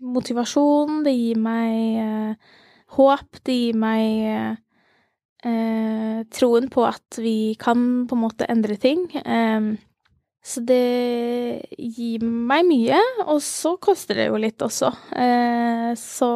[0.01, 2.55] motivasjon, det gir meg eh,
[2.97, 4.57] håp, det gir meg
[5.45, 9.05] eh, troen på at vi kan på en måte endre ting.
[9.21, 9.77] Eh,
[10.47, 14.93] så det gir meg mye, og så koster det jo litt også.
[15.19, 16.31] Eh, så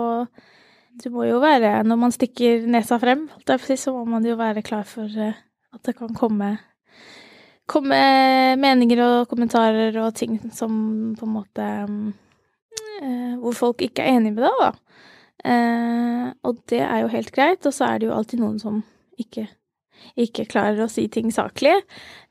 [1.01, 4.83] du må jo være Når man stikker nesa frem, så må man jo være klar
[4.83, 5.39] for eh,
[5.71, 6.57] at det kan komme
[7.71, 7.99] komme
[8.59, 12.11] meninger og kommentarer og ting som på en måte eh,
[13.01, 14.71] hvor folk ikke er enig med deg, da.
[15.41, 18.81] Eh, og det er jo helt greit, og så er det jo alltid noen som
[19.21, 19.47] ikke,
[20.19, 21.73] ikke klarer å si ting saklig.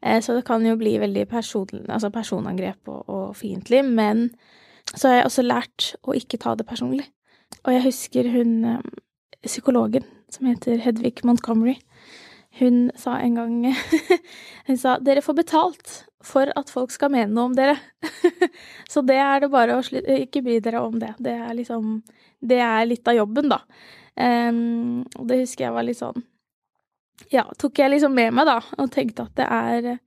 [0.03, 4.29] Eh, så det kan jo bli veldig person, altså personangrep og, og fiendtlig, men
[4.95, 7.09] så har jeg også lært å ikke ta det personlig.
[7.64, 8.91] Og jeg husker hun eh,
[9.47, 11.81] psykologen som heter Hedvig Montgomery.
[12.59, 13.53] Hun sa en gang
[14.67, 17.79] Hun sa 'Dere får betalt for at folk skal mene noe om dere'.
[18.93, 19.85] så det er det bare å
[20.21, 21.15] ikke bry dere om det.
[21.19, 22.03] Det er liksom
[22.41, 23.63] Det er litt av jobben, da.
[24.21, 26.25] Og det husker jeg var litt sånn
[27.33, 30.01] Ja, tok jeg liksom med meg, da, og tenkte at det er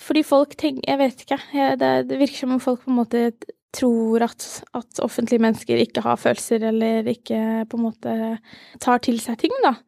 [0.00, 1.40] Fordi folk tenker Jeg vet ikke.
[1.76, 3.26] Det, det, virker som om folk på en måte
[3.72, 4.44] tror at,
[4.76, 8.16] at offentlige mennesker ikke har følelser, eller ikke på en måte
[8.84, 9.78] tar til seg ting, da.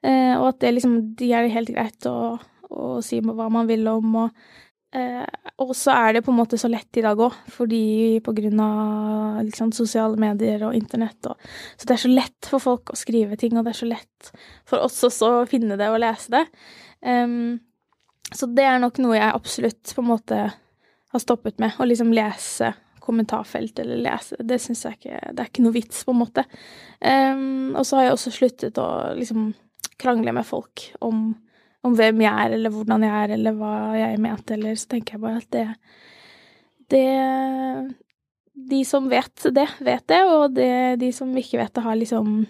[0.00, 2.38] Eh, og at det liksom De er det helt greit å,
[2.70, 5.26] å si hva man vil om, og eh,
[5.76, 9.42] så er det på en måte så lett i dag òg, fordi på grunn av
[9.44, 11.36] liksom, sosiale medier og internett og
[11.76, 14.32] Så det er så lett for folk å skrive ting, og det er så lett
[14.68, 16.46] for oss også å finne det og lese det.
[17.04, 17.60] Um,
[18.32, 20.40] så det er nok noe jeg absolutt på en måte
[21.10, 24.36] har stoppet med, å liksom lese kommentarfelt eller lese.
[24.46, 26.44] Det syns jeg ikke Det er ikke noe vits, på en måte.
[27.00, 28.88] Um, og så har jeg også sluttet å
[29.18, 29.50] liksom
[30.00, 31.32] krangle med folk om,
[31.84, 35.16] om, hvem jeg er, eller hvordan jeg er, eller hva jeg mente, eller så tenker
[35.16, 35.66] jeg bare at det
[36.90, 37.06] Det,
[38.70, 42.46] de som vet det, vet det, og det, de som ikke vet det, har liksom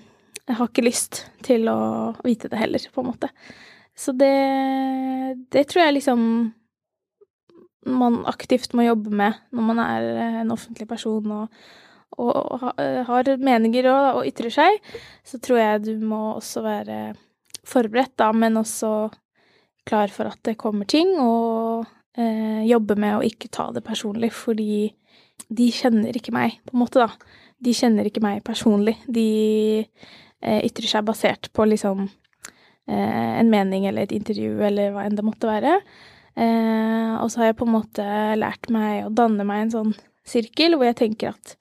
[0.49, 3.29] Jeg har ikke lyst til å vite det heller, på en måte.
[3.95, 4.33] Så det,
[5.53, 6.23] det tror jeg liksom
[7.87, 10.09] man aktivt må jobbe med når man er
[10.43, 11.61] en offentlig person og,
[12.19, 12.67] og, og
[13.09, 14.81] har meninger og, og, ytrer seg.
[15.25, 17.01] Så tror jeg du må også være
[17.67, 19.11] forberedt, da, men også
[19.89, 21.87] klar for at det kommer ting, og
[22.19, 24.91] eh, jobbe med å ikke ta det personlig, fordi
[25.51, 27.39] de kjenner ikke meg, på en måte, da.
[27.61, 28.97] De kjenner ikke meg personlig.
[29.11, 29.27] De
[29.85, 35.19] eh, ytrer seg basert på liksom eh, en mening eller et intervju eller hva enn
[35.19, 35.75] det måtte være.
[36.41, 38.07] Eh, og så har jeg på en måte
[38.39, 39.93] lært meg å danne meg en sånn
[40.27, 41.57] sirkel hvor jeg tenker at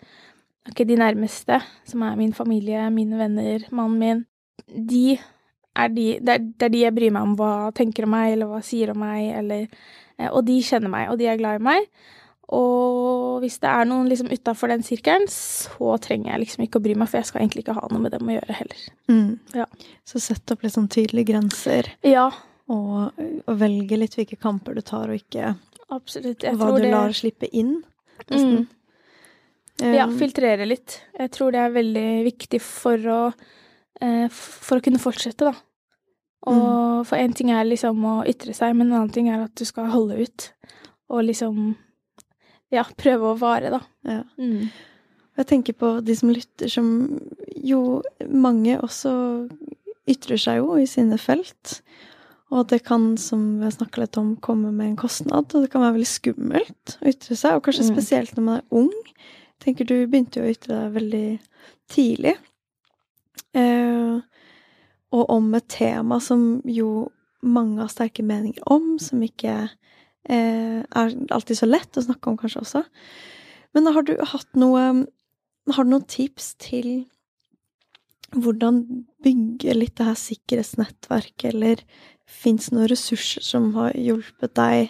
[0.70, 4.24] ok, de nærmeste, som er min familie, mine venner, mannen min,
[4.70, 5.18] de
[5.84, 8.36] er de det, er, det er de jeg bryr meg om hva tenker om meg,
[8.36, 11.60] eller hva sier om meg, eller eh, Og de kjenner meg, og de er glad
[11.62, 11.90] i meg.
[12.50, 16.86] Og hvis det er noen liksom utafor den sirkelen, så trenger jeg liksom ikke å
[16.88, 18.86] bry meg, for jeg skal egentlig ikke ha noe med dem å gjøre heller.
[19.12, 19.28] Mm.
[19.54, 19.68] Ja.
[20.08, 22.32] Så sett opp litt sånn tydelige grenser, Ja,
[22.70, 25.54] og, og velge litt hvilke kamper du tar, og ikke
[25.94, 26.46] absolutt.
[26.46, 27.80] Jeg hva du det lar slippe inn.
[28.30, 28.68] mm.
[29.80, 30.98] Ja, Um, filtrere litt.
[31.16, 33.20] Jeg tror det er veldig viktig for å
[34.04, 35.54] eh, For å kunne fortsette, da.
[36.48, 39.56] Og for én ting er liksom å ytre seg, men en annen ting er at
[39.60, 40.52] du skal holde ut.
[41.10, 41.76] Og liksom
[42.72, 43.80] Ja, prøve å vare, da.
[44.06, 44.24] ja.
[44.38, 44.70] Mm.
[45.40, 47.20] Jeg tenker på de som lytter, som
[47.56, 49.48] jo mange også
[50.08, 51.80] ytrer seg jo i sine felt.
[52.52, 55.50] Og det kan, som vi har snakka litt om, komme med en kostnad.
[55.56, 57.96] Og det kan være veldig skummelt å ytre seg, og kanskje Mm.
[57.96, 58.92] spesielt når man er ung.
[59.08, 61.40] Jeg tenker du begynte jo å ytre deg veldig
[61.90, 62.36] tidlig.
[63.56, 64.22] Eh,
[65.16, 67.10] og om et tema som jo
[67.42, 69.56] mange har sterke meninger om, som ikke
[70.30, 72.84] eh, er alltid så lett å snakke om, kanskje også.
[73.74, 75.06] Men har du hatt noe
[75.70, 77.06] Har du noen tips til
[78.34, 78.80] hvordan
[79.22, 81.84] bygge litt det her sikkerhetsnettverket, eller
[82.26, 84.90] fins noen ressurser som har hjulpet deg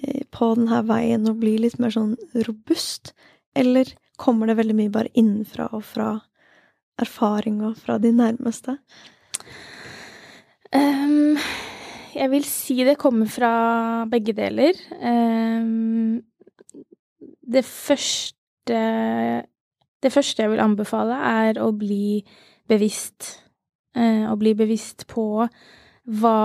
[0.00, 2.14] eh, på denne veien å bli litt mer sånn
[2.46, 3.12] robust?
[3.52, 6.08] Eller kommer det veldig mye bare innenfra og fra
[7.00, 8.78] erfaring fra de nærmeste?
[10.74, 11.36] Ehm,
[12.14, 13.52] jeg vil si det kommer fra
[14.10, 14.78] begge deler.
[15.00, 16.22] Um,
[17.54, 18.80] det første
[20.04, 22.20] Det første jeg vil anbefale, er å bli
[22.68, 23.40] bevisst.
[23.96, 25.46] Uh, å bli bevisst på
[26.04, 26.40] hva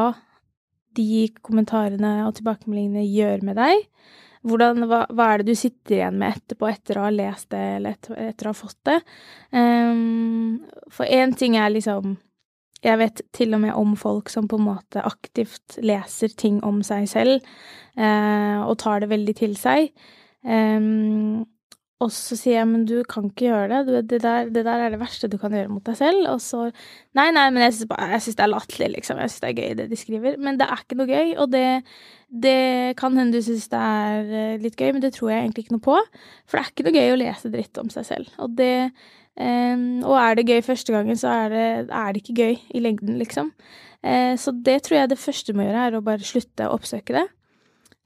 [0.95, 3.83] de kommentarene og tilbakemeldingene gjør med deg.
[4.47, 7.63] Hvordan, hva, hva er det du sitter igjen med etterpå, etter å ha lest det,
[7.79, 8.97] eller etter, etter å ha fått det?
[9.51, 12.15] Um, for én ting er liksom
[12.85, 16.79] Jeg vet til og med om folk som på en måte aktivt leser ting om
[16.85, 17.45] seg selv,
[17.99, 19.91] eh, og tar det veldig til seg.
[20.47, 21.43] Ehm,
[21.99, 24.93] og så sier jeg, men du kan ikke gjøre det, det, der, det der er
[24.93, 26.29] det verste du kan gjøre mot deg selv.
[26.31, 26.69] Og så
[27.17, 29.19] Nei, nei, men jeg syns det er latterlig, liksom.
[29.19, 30.37] Jeg syns det er gøy, det de skriver.
[30.39, 31.65] Men det er ikke noe gøy, og det,
[32.31, 32.55] det
[33.01, 35.75] kan hende du syns det er eh, litt gøy, men det tror jeg egentlig ikke
[35.75, 35.97] noe på.
[36.47, 38.31] For det er ikke noe gøy å lese dritt om seg selv.
[38.39, 38.73] Og det
[39.37, 42.79] eh, Og er det gøy første gangen, så er det, er det ikke gøy i
[42.79, 43.53] lengden, liksom.
[43.99, 47.15] Uh, så det tror jeg det første må gjøre, er å bare slutte å oppsøke
[47.17, 47.25] det.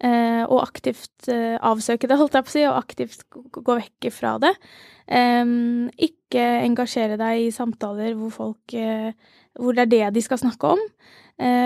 [0.04, 4.10] Uh, og aktivt uh, avsøke det, holdt jeg på å si, og aktivt gå vekk
[4.16, 4.56] fra det.
[5.06, 8.76] Um, ikke engasjere deg i samtaler hvor folk
[9.54, 10.80] Hvor det er det de skal snakke om.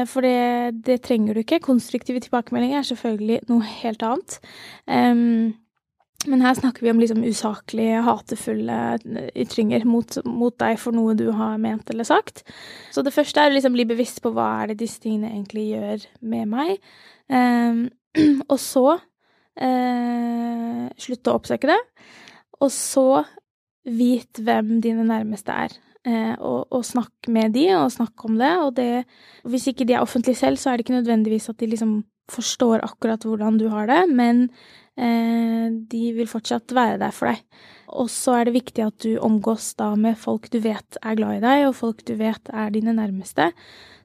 [0.07, 1.61] For det, det trenger du ikke.
[1.63, 4.37] Konstruktive tilbakemeldinger er selvfølgelig noe helt annet.
[4.91, 5.53] Em,
[6.25, 8.77] men her snakker vi om liksom usaklige, hatefulle
[9.37, 12.41] ytringer mot, mot deg for noe du har ment eller sagt.
[12.91, 15.67] Så det første er å liksom bli bevisst på hva er det disse tingene egentlig
[15.69, 16.73] gjør med meg.
[17.29, 17.85] Em,
[18.51, 18.87] og så
[19.61, 21.79] eh, slutte å oppsøke det.
[22.65, 23.21] Og så
[23.87, 25.77] vit hvem dine nærmeste er.
[26.07, 28.51] Eh, og, og snakk med de, og snakk om det.
[28.65, 29.05] Og det
[29.45, 32.83] Hvis ikke de er offentlige selv, så er det ikke nødvendigvis at de liksom forstår
[32.83, 37.43] akkurat hvordan du har det, men eh, de vil fortsatt være der for deg.
[37.95, 41.37] Og så er det viktig at du omgås da med folk du vet er glad
[41.37, 43.51] i deg, og folk du vet er dine nærmeste,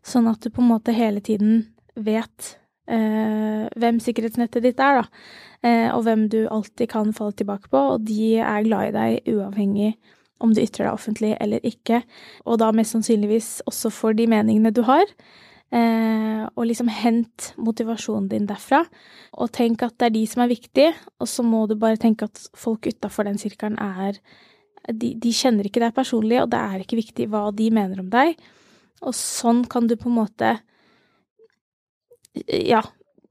[0.07, 1.65] sånn at du på en måte hele tiden
[1.97, 2.55] vet
[2.87, 5.27] eh, hvem sikkerhetsnettet ditt er, da.
[5.63, 9.33] Eh, og hvem du alltid kan falle tilbake på, og de er glad i deg
[9.35, 9.95] uavhengig
[10.43, 12.03] om du ytrer deg offentlig eller ikke,
[12.47, 15.07] og da mest sannsynligvis også for de meningene du har.
[15.73, 18.83] Eh, og liksom hent motivasjonen din derfra,
[19.41, 22.29] og tenk at det er de som er viktige, og så må du bare tenke
[22.29, 24.19] at folk utafor den sirkelen er
[24.91, 28.11] de, de kjenner ikke deg personlig, og det er ikke viktig hva de mener om
[28.13, 28.35] deg.
[29.07, 30.51] Og sånn kan du på en måte
[32.49, 32.83] ja,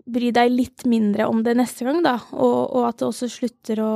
[0.10, 2.18] bry deg litt mindre om det neste gang, da.
[2.32, 3.94] Og, og at det også slutter å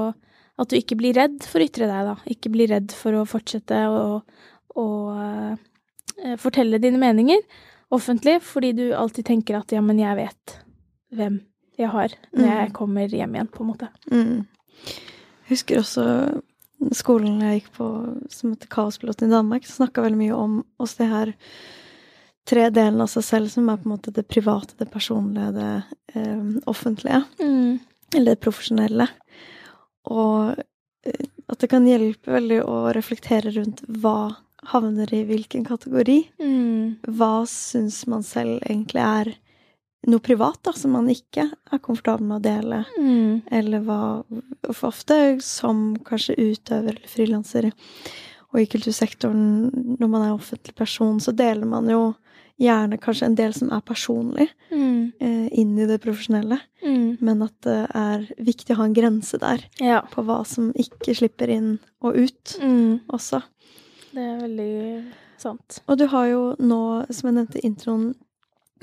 [0.56, 2.16] at du ikke blir redd for å ytre deg, da.
[2.32, 4.22] Ikke blir redd for å fortsette å,
[4.80, 7.42] å uh, fortelle dine meninger
[7.96, 10.58] offentlig, fordi du alltid tenker at ja, men jeg vet
[11.16, 11.40] hvem
[11.76, 12.76] jeg har når jeg mm.
[12.76, 13.90] kommer hjem igjen, på en måte.
[14.12, 14.46] Mm.
[15.46, 16.06] Jeg husker også
[16.96, 17.88] skolen jeg gikk på
[18.32, 21.34] som heter Kaospiloten i Danmark, snakka veldig mye om oss det her
[22.46, 25.72] tre delene av seg selv som er på en måte det private, det personlige, det
[26.14, 27.24] eh, offentlige.
[27.42, 27.80] Mm.
[28.14, 29.08] Eller det profesjonelle.
[30.14, 30.54] Og
[31.08, 34.36] eh, at det kan hjelpe veldig å reflektere rundt hva
[34.72, 36.20] havner i hvilken kategori.
[36.42, 36.96] Mm.
[37.18, 39.34] Hva syns man selv egentlig er
[40.06, 42.84] noe privat, da, som man ikke er komfortabel med å dele.
[43.00, 43.42] Mm.
[43.52, 44.02] Eller hva
[44.72, 47.72] For ofte som kanskje utøver eller frilanser
[48.54, 52.14] og i kultursektoren, når man er offentlig person, så deler man jo
[52.62, 55.00] gjerne kanskje en del som er personlig, mm.
[55.20, 56.60] eh, inn i det profesjonelle.
[56.86, 57.18] Mm.
[57.26, 60.00] Men at det er viktig å ha en grense der ja.
[60.12, 63.12] på hva som ikke slipper inn og ut mm.
[63.12, 63.42] også.
[64.16, 64.76] Det er veldig
[65.42, 65.82] sant.
[65.92, 66.80] Og du har jo nå,
[67.12, 68.14] som jeg nevnte i introen,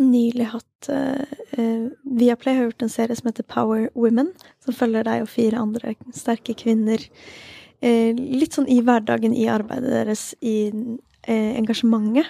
[0.00, 1.84] nylig hatt uh,
[2.16, 4.32] Viaplay har gjort en serie som heter Power Women,
[4.64, 9.92] som følger deg og fire andre sterke kvinner uh, litt sånn i hverdagen i arbeidet
[9.92, 12.28] deres, i uh, engasjementet.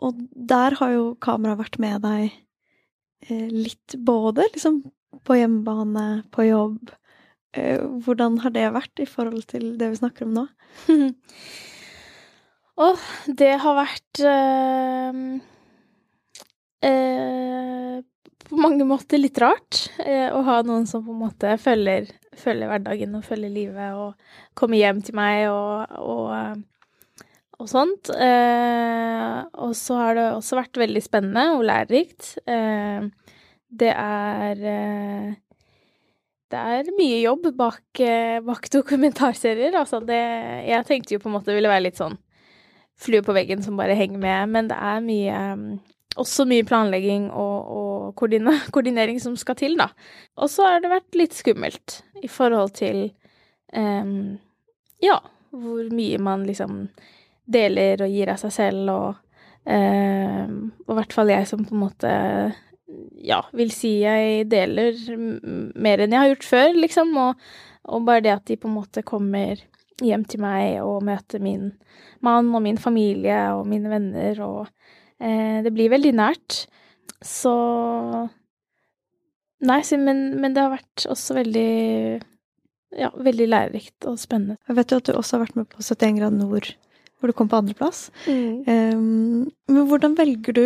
[0.00, 2.38] Og der har jo kameraet vært med deg
[3.52, 4.78] litt både liksom
[5.28, 6.88] på hjemmebane, på jobb.
[7.52, 10.46] hvordan har det vært i forhold til det vi snakker om nå?
[12.80, 13.00] Å, oh,
[13.36, 15.12] det har vært eh,
[18.48, 22.08] på mange måter litt rart eh, å ha noen som på en måte følger,
[22.40, 24.14] følger, hverdagen og følger livet og
[24.56, 26.62] kommer hjem til meg og, og,
[27.60, 28.14] og sånt.
[28.14, 32.30] Og så har det også vært veldig spennende og lærerikt.
[33.68, 34.64] Det er
[36.50, 37.84] det er mye jobb bak,
[38.48, 39.76] bak dokumentarserier.
[39.76, 40.24] Altså det
[40.72, 42.16] Jeg tenkte jo på en måte ville være litt sånn
[43.00, 45.38] flue på veggen som bare henger med, men det er mye
[46.18, 48.14] også mye planlegging og, og
[48.74, 49.90] koordinering som skal til, da.
[50.36, 53.10] Og så har det vært litt skummelt i forhold til
[53.72, 54.38] um,
[55.02, 55.20] ja,
[55.50, 56.88] hvor mye man liksom
[57.50, 61.74] deler og gir av seg selv, og, um, og i hvert fall jeg som på
[61.76, 62.12] en måte
[63.22, 64.98] ja, vil si jeg deler
[65.78, 67.50] mer enn jeg har gjort før, liksom, og,
[67.90, 69.62] og bare det at de på en måte kommer
[70.06, 71.70] hjem til meg og møte min
[72.24, 74.68] mann og min familie og mine venner og
[75.20, 76.64] Eh, det blir veldig nært.
[77.24, 77.54] Så
[79.60, 81.72] Nei, men, men, det har vært også veldig
[82.96, 84.56] Ja, veldig lærerikt og spennende.
[84.66, 86.70] Jeg vet jo at du også har vært med på 71 grad nord,
[87.20, 88.08] hvor du kom på andreplass.
[88.24, 88.64] Mm.
[88.66, 90.64] Um, men hvordan velger du,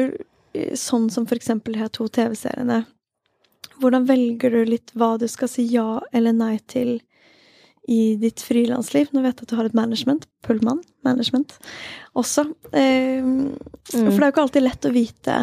[0.55, 2.85] eh, sånn som for eksempel de her to TV-seriene
[3.83, 7.01] Hvordan velger du litt hva du skal si ja eller nei til
[7.91, 9.11] i ditt frilansliv.
[9.13, 11.57] Nå vet jeg at du har et management, Pullman Management,
[12.17, 12.47] også.
[12.73, 13.53] Eh, mm.
[13.91, 15.37] For det er jo ikke alltid lett å vite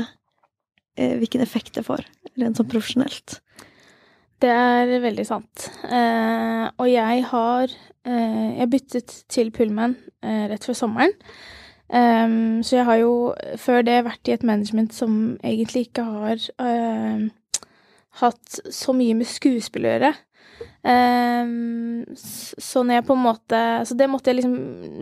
[0.97, 2.05] eh, hvilken effekt det får,
[2.41, 3.39] rent sånn profesjonelt.
[4.41, 5.67] Det er veldig sant.
[5.85, 9.93] Eh, og jeg har eh, Jeg byttet til Pullman
[10.25, 11.13] eh, rett før sommeren.
[11.91, 13.13] Um, så jeg har jo
[13.59, 16.45] før det vært i et management som egentlig ikke har
[18.21, 20.13] hatt så mye med skuespill å gjøre.
[20.81, 24.55] Um, så når jeg på en måte Så det måtte jeg liksom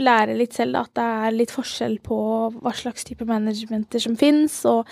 [0.03, 2.17] lære litt selv, at det er litt forskjell på
[2.57, 4.89] hva slags type managementer som fins, og,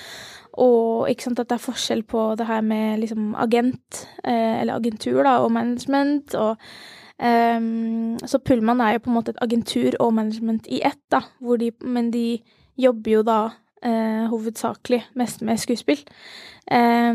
[0.56, 4.80] og ikke sant, at det er forskjell på det her med liksom agent, eh, eller
[4.80, 6.56] agentur, da, og management, og
[7.20, 11.26] um, Så Pullman er jo på en måte et agentur og management i ett, da,
[11.60, 12.28] de, men de
[12.78, 13.42] jobber jo da
[13.86, 16.02] eh, hovedsakelig mest med skuespill.
[16.72, 17.14] Eh,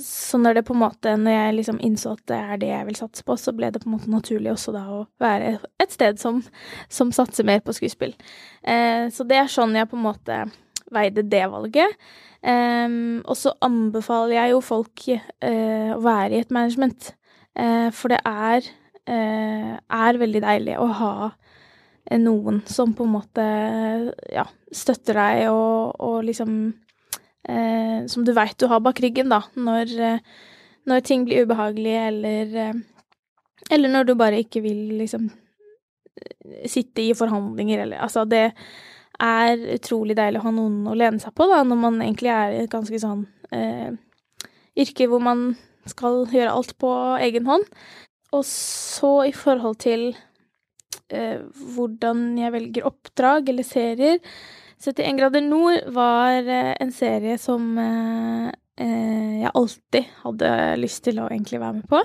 [0.00, 2.88] så når det på en måte, når jeg liksom innså at det er det jeg
[2.88, 5.94] vil satse på, så ble det på en måte naturlig også da å være et
[5.94, 6.42] sted som,
[6.88, 8.16] som satser mer på skuespill.
[8.62, 10.42] Eh, så det er sånn jeg på en måte
[10.90, 11.96] veide det valget.
[12.40, 17.10] Um, og så anbefaler jeg jo folk uh, å være i et management,
[17.60, 18.70] uh, for det er,
[19.10, 21.14] er veldig deilig å ha
[22.20, 23.44] noen som på en måte
[24.32, 26.54] ja, støtter deg og, og liksom
[27.46, 30.22] eh, Som du veit du har bak ryggen, da, når, eh,
[30.90, 32.80] når ting blir ubehagelig, eller eh,
[33.70, 35.30] Eller når du bare ikke vil liksom
[36.66, 38.50] sitte i forhandlinger, eller Altså, det
[39.20, 42.54] er utrolig deilig å ha noen å lene seg på, da, når man egentlig er
[42.54, 43.92] i et ganske sånn eh,
[44.80, 45.52] yrke hvor man
[45.88, 46.90] skal gjøre alt på
[47.20, 47.66] egen hånd.
[48.36, 50.29] Og så i forhold til eh,
[51.74, 54.18] hvordan jeg velger oppdrag eller serier.
[54.80, 58.46] 71 grader nord var eh, en serie som eh,
[58.80, 62.00] eh, jeg alltid hadde lyst til å egentlig være med på.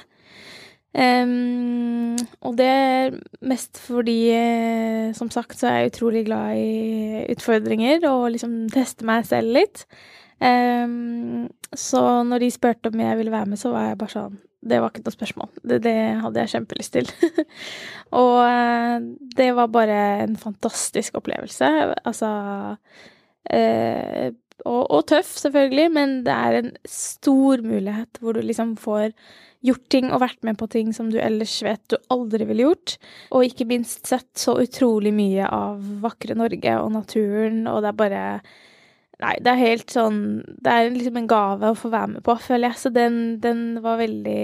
[0.96, 2.16] Um,
[2.48, 8.06] og det er mest fordi, eh, som sagt, så er jeg utrolig glad i utfordringer
[8.08, 9.84] og liksom teste meg selv litt.
[10.40, 14.40] Um, så når de spurte om jeg ville være med, så var jeg bare sånn
[14.66, 15.49] Det var ikke noe spørsmål.
[15.61, 17.11] Det, det hadde jeg kjempelyst til.
[18.22, 18.97] og uh,
[19.38, 21.70] det var bare en fantastisk opplevelse.
[22.05, 22.32] Altså
[23.53, 29.11] eh, og, og, tøff, selvfølgelig, men det er en stor mulighet hvor du liksom får
[29.66, 32.95] gjort ting og vært med på ting som du ellers vet du aldri ville gjort.
[33.36, 37.99] Og ikke minst sett så utrolig mye av vakre Norge og naturen, og det er
[37.99, 38.24] bare
[39.24, 42.36] Nei, det er helt sånn Det er liksom en gave å få være med på,
[42.43, 42.82] føler jeg.
[42.82, 44.43] Så den, den var veldig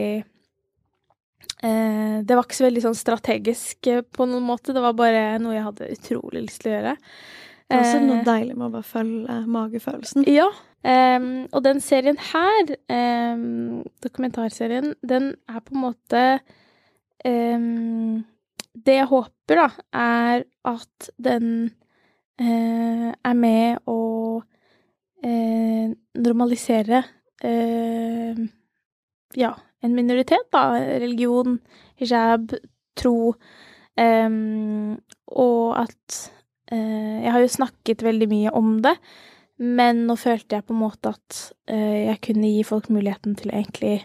[1.68, 4.76] eh, Det var ikke så veldig sånn strategisk eh, på noen måte.
[4.76, 6.98] Det var bare noe jeg hadde utrolig lyst til å gjøre.
[7.68, 10.28] Det er også noe eh, deilig med å bare følge magefølelsen.
[10.32, 10.50] Ja,
[10.82, 16.40] Um, og den serien her, um, dokumentarserien, den er på en måte
[17.26, 18.26] um,
[18.74, 21.70] Det jeg håper, da, er at den
[22.42, 24.42] uh, er med å
[25.26, 25.92] uh,
[26.22, 27.04] normalisere
[27.44, 28.38] eh,
[29.34, 29.52] ja,
[29.82, 30.76] en minoritet, da.
[31.02, 31.60] Religion,
[32.00, 32.54] hijab,
[32.98, 33.34] tro.
[35.42, 36.20] og at
[36.72, 38.94] Jeg har jo snakket veldig mye om det.
[39.58, 41.40] Men nå følte jeg på en måte at
[41.72, 44.02] uh, jeg kunne gi folk muligheten til å egentlig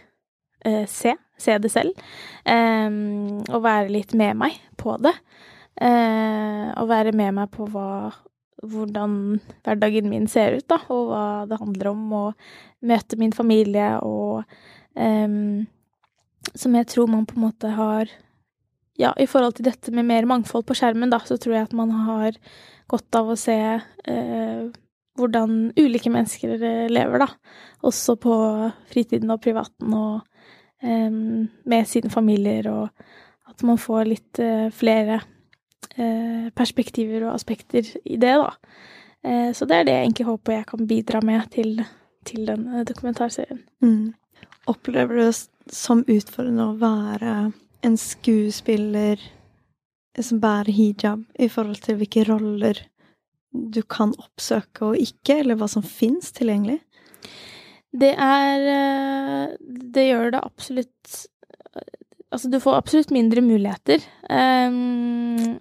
[0.90, 1.94] se, se det selv,
[2.42, 5.12] og være litt med meg på det.
[5.78, 8.08] Og være med meg på hva,
[8.64, 12.24] hvordan hverdagen min ser ut, da, og hva det handler om, å
[12.86, 14.44] møte min familie og
[14.94, 15.66] um,
[16.56, 18.08] Som jeg tror man på en måte har
[18.96, 21.76] Ja, i forhold til dette med mer mangfold på skjermen, da, så tror jeg at
[21.76, 22.38] man har
[22.88, 24.72] godt av å se uh,
[25.16, 27.28] hvordan ulike mennesker eh, lever, da.
[27.88, 28.34] Også på
[28.90, 30.24] fritiden og privaten og
[30.84, 35.20] um, med sine familier, og at man får litt uh, flere
[36.56, 38.50] perspektiver og aspekter i det, da.
[39.26, 41.80] Uh, så det er det jeg egentlig håper jeg kan bidra med til,
[42.28, 43.62] til den dokumentarserien.
[43.82, 44.14] Mm.
[44.70, 47.36] Opplever du det som utfordrende å være
[47.86, 49.20] en skuespiller
[50.22, 52.80] som bærer hijab, i forhold til hvilke roller
[53.52, 56.80] du kan oppsøke og ikke, eller hva som fins tilgjengelig?
[57.96, 59.54] Det er eh,
[59.94, 61.16] Det gjør det absolutt
[62.36, 64.02] Altså, du får absolutt mindre muligheter.
[64.28, 65.56] Um,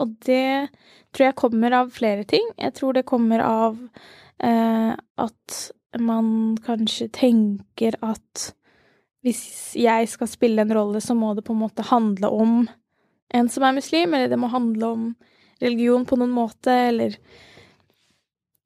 [0.00, 0.70] og det
[1.12, 2.46] tror jeg kommer av flere ting.
[2.56, 5.58] Jeg tror det kommer av uh, at
[6.00, 8.46] man kanskje tenker at
[9.20, 12.62] hvis jeg skal spille en rolle, så må det på en måte handle om
[13.36, 15.02] en som er muslim, eller det må handle om
[15.60, 17.18] religion på noen måte, eller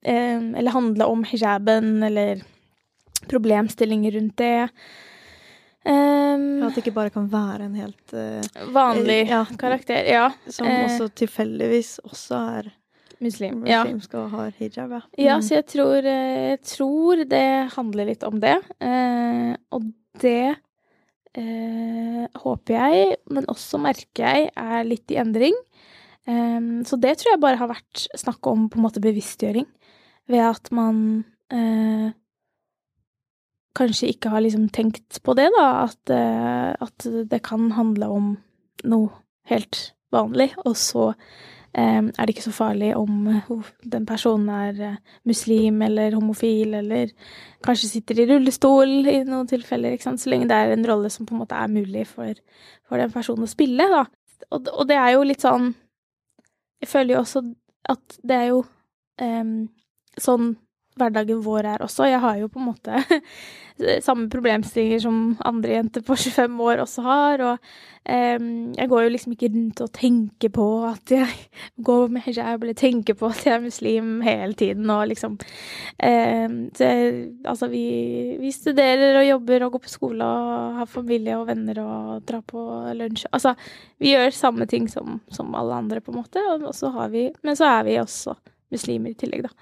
[0.07, 2.45] um, Eller handle om hijaben, eller
[3.27, 4.69] problemstillinger rundt det.
[5.85, 10.31] Um, at det ikke bare kan være en helt uh, Vanlig ja, karakter, ja.
[10.49, 12.71] Som uh, også tilfeldigvis også er
[13.21, 13.59] muslim.
[13.61, 14.23] muslimsk ja.
[14.23, 15.01] og har hijab, ja.
[15.05, 15.19] Mm.
[15.21, 18.57] Ja, så jeg tror, jeg tror, det handler litt om det.
[18.81, 19.91] Uh, og
[20.23, 20.55] det
[21.35, 25.57] håper jeg, men også merker jeg, er litt i endring.
[26.23, 29.67] Um, så det tror jeg bare har vært snakk om på en måte bevisstgjøring,
[30.31, 31.01] ved at man
[33.75, 38.31] kanskje ikke har liksom tenkt på det, da, at, uh, at, det kan handle om
[38.87, 39.11] noe
[39.49, 44.99] helt vanlig, og så um, er det ikke så farlig om uh, den personen er
[45.27, 47.13] muslim eller homofil eller
[47.65, 51.11] kanskje sitter i rullestol i noen tilfeller, ikke sant, så lenge det er en rolle
[51.13, 52.37] som på en måte er mulig for,
[52.87, 54.05] for den personen å spille, da.
[54.53, 55.73] Og, og det er jo litt sånn
[56.81, 57.41] jeg føler jo også
[57.89, 58.61] at det er jo
[59.21, 59.55] um,
[60.21, 60.53] sånn
[60.99, 62.07] hverdagen vår er også.
[62.09, 63.03] Jeg har jo på en måte
[64.05, 67.57] samme problemstillinger som andre jenter på 25 år også har, og
[68.07, 71.33] um, jeg går jo liksom ikke rundt og tenker på at jeg
[71.89, 76.55] går med hijab, eller tenker på at jeg er muslim hele tiden, og liksom um,
[76.75, 76.91] så,
[77.45, 77.85] Altså, vi,
[78.39, 82.41] vi, studerer og jobber og går på skole og har familie og venner og drar
[82.47, 82.61] på
[82.95, 83.27] lunsj.
[83.31, 83.53] Altså,
[83.99, 87.27] vi gjør samme ting som, som alle andre, på en måte, og så har vi
[87.43, 88.35] Men så er vi også
[88.71, 89.53] muslimer i tillegg, da.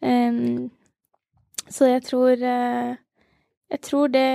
[0.00, 0.70] Um,
[1.68, 2.94] så jeg tror uh,
[3.70, 4.28] Jeg tror det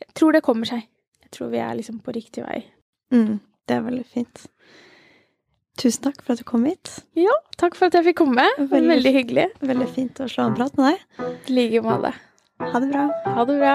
[0.00, 0.86] Jeg tror det kommer seg.
[1.20, 2.64] Jeg tror vi er liksom på riktig vei.
[3.12, 4.46] Mm, det er veldig fint.
[5.78, 6.96] Tusen takk for at du kom hit.
[7.16, 8.48] Ja, takk for at jeg fikk komme.
[8.58, 9.46] Veldig, veldig hyggelig.
[9.60, 11.30] Veldig fint å slå en prat med deg.
[11.48, 12.12] I like måte.
[12.60, 13.08] Ha det bra.
[13.36, 13.74] Ha det bra.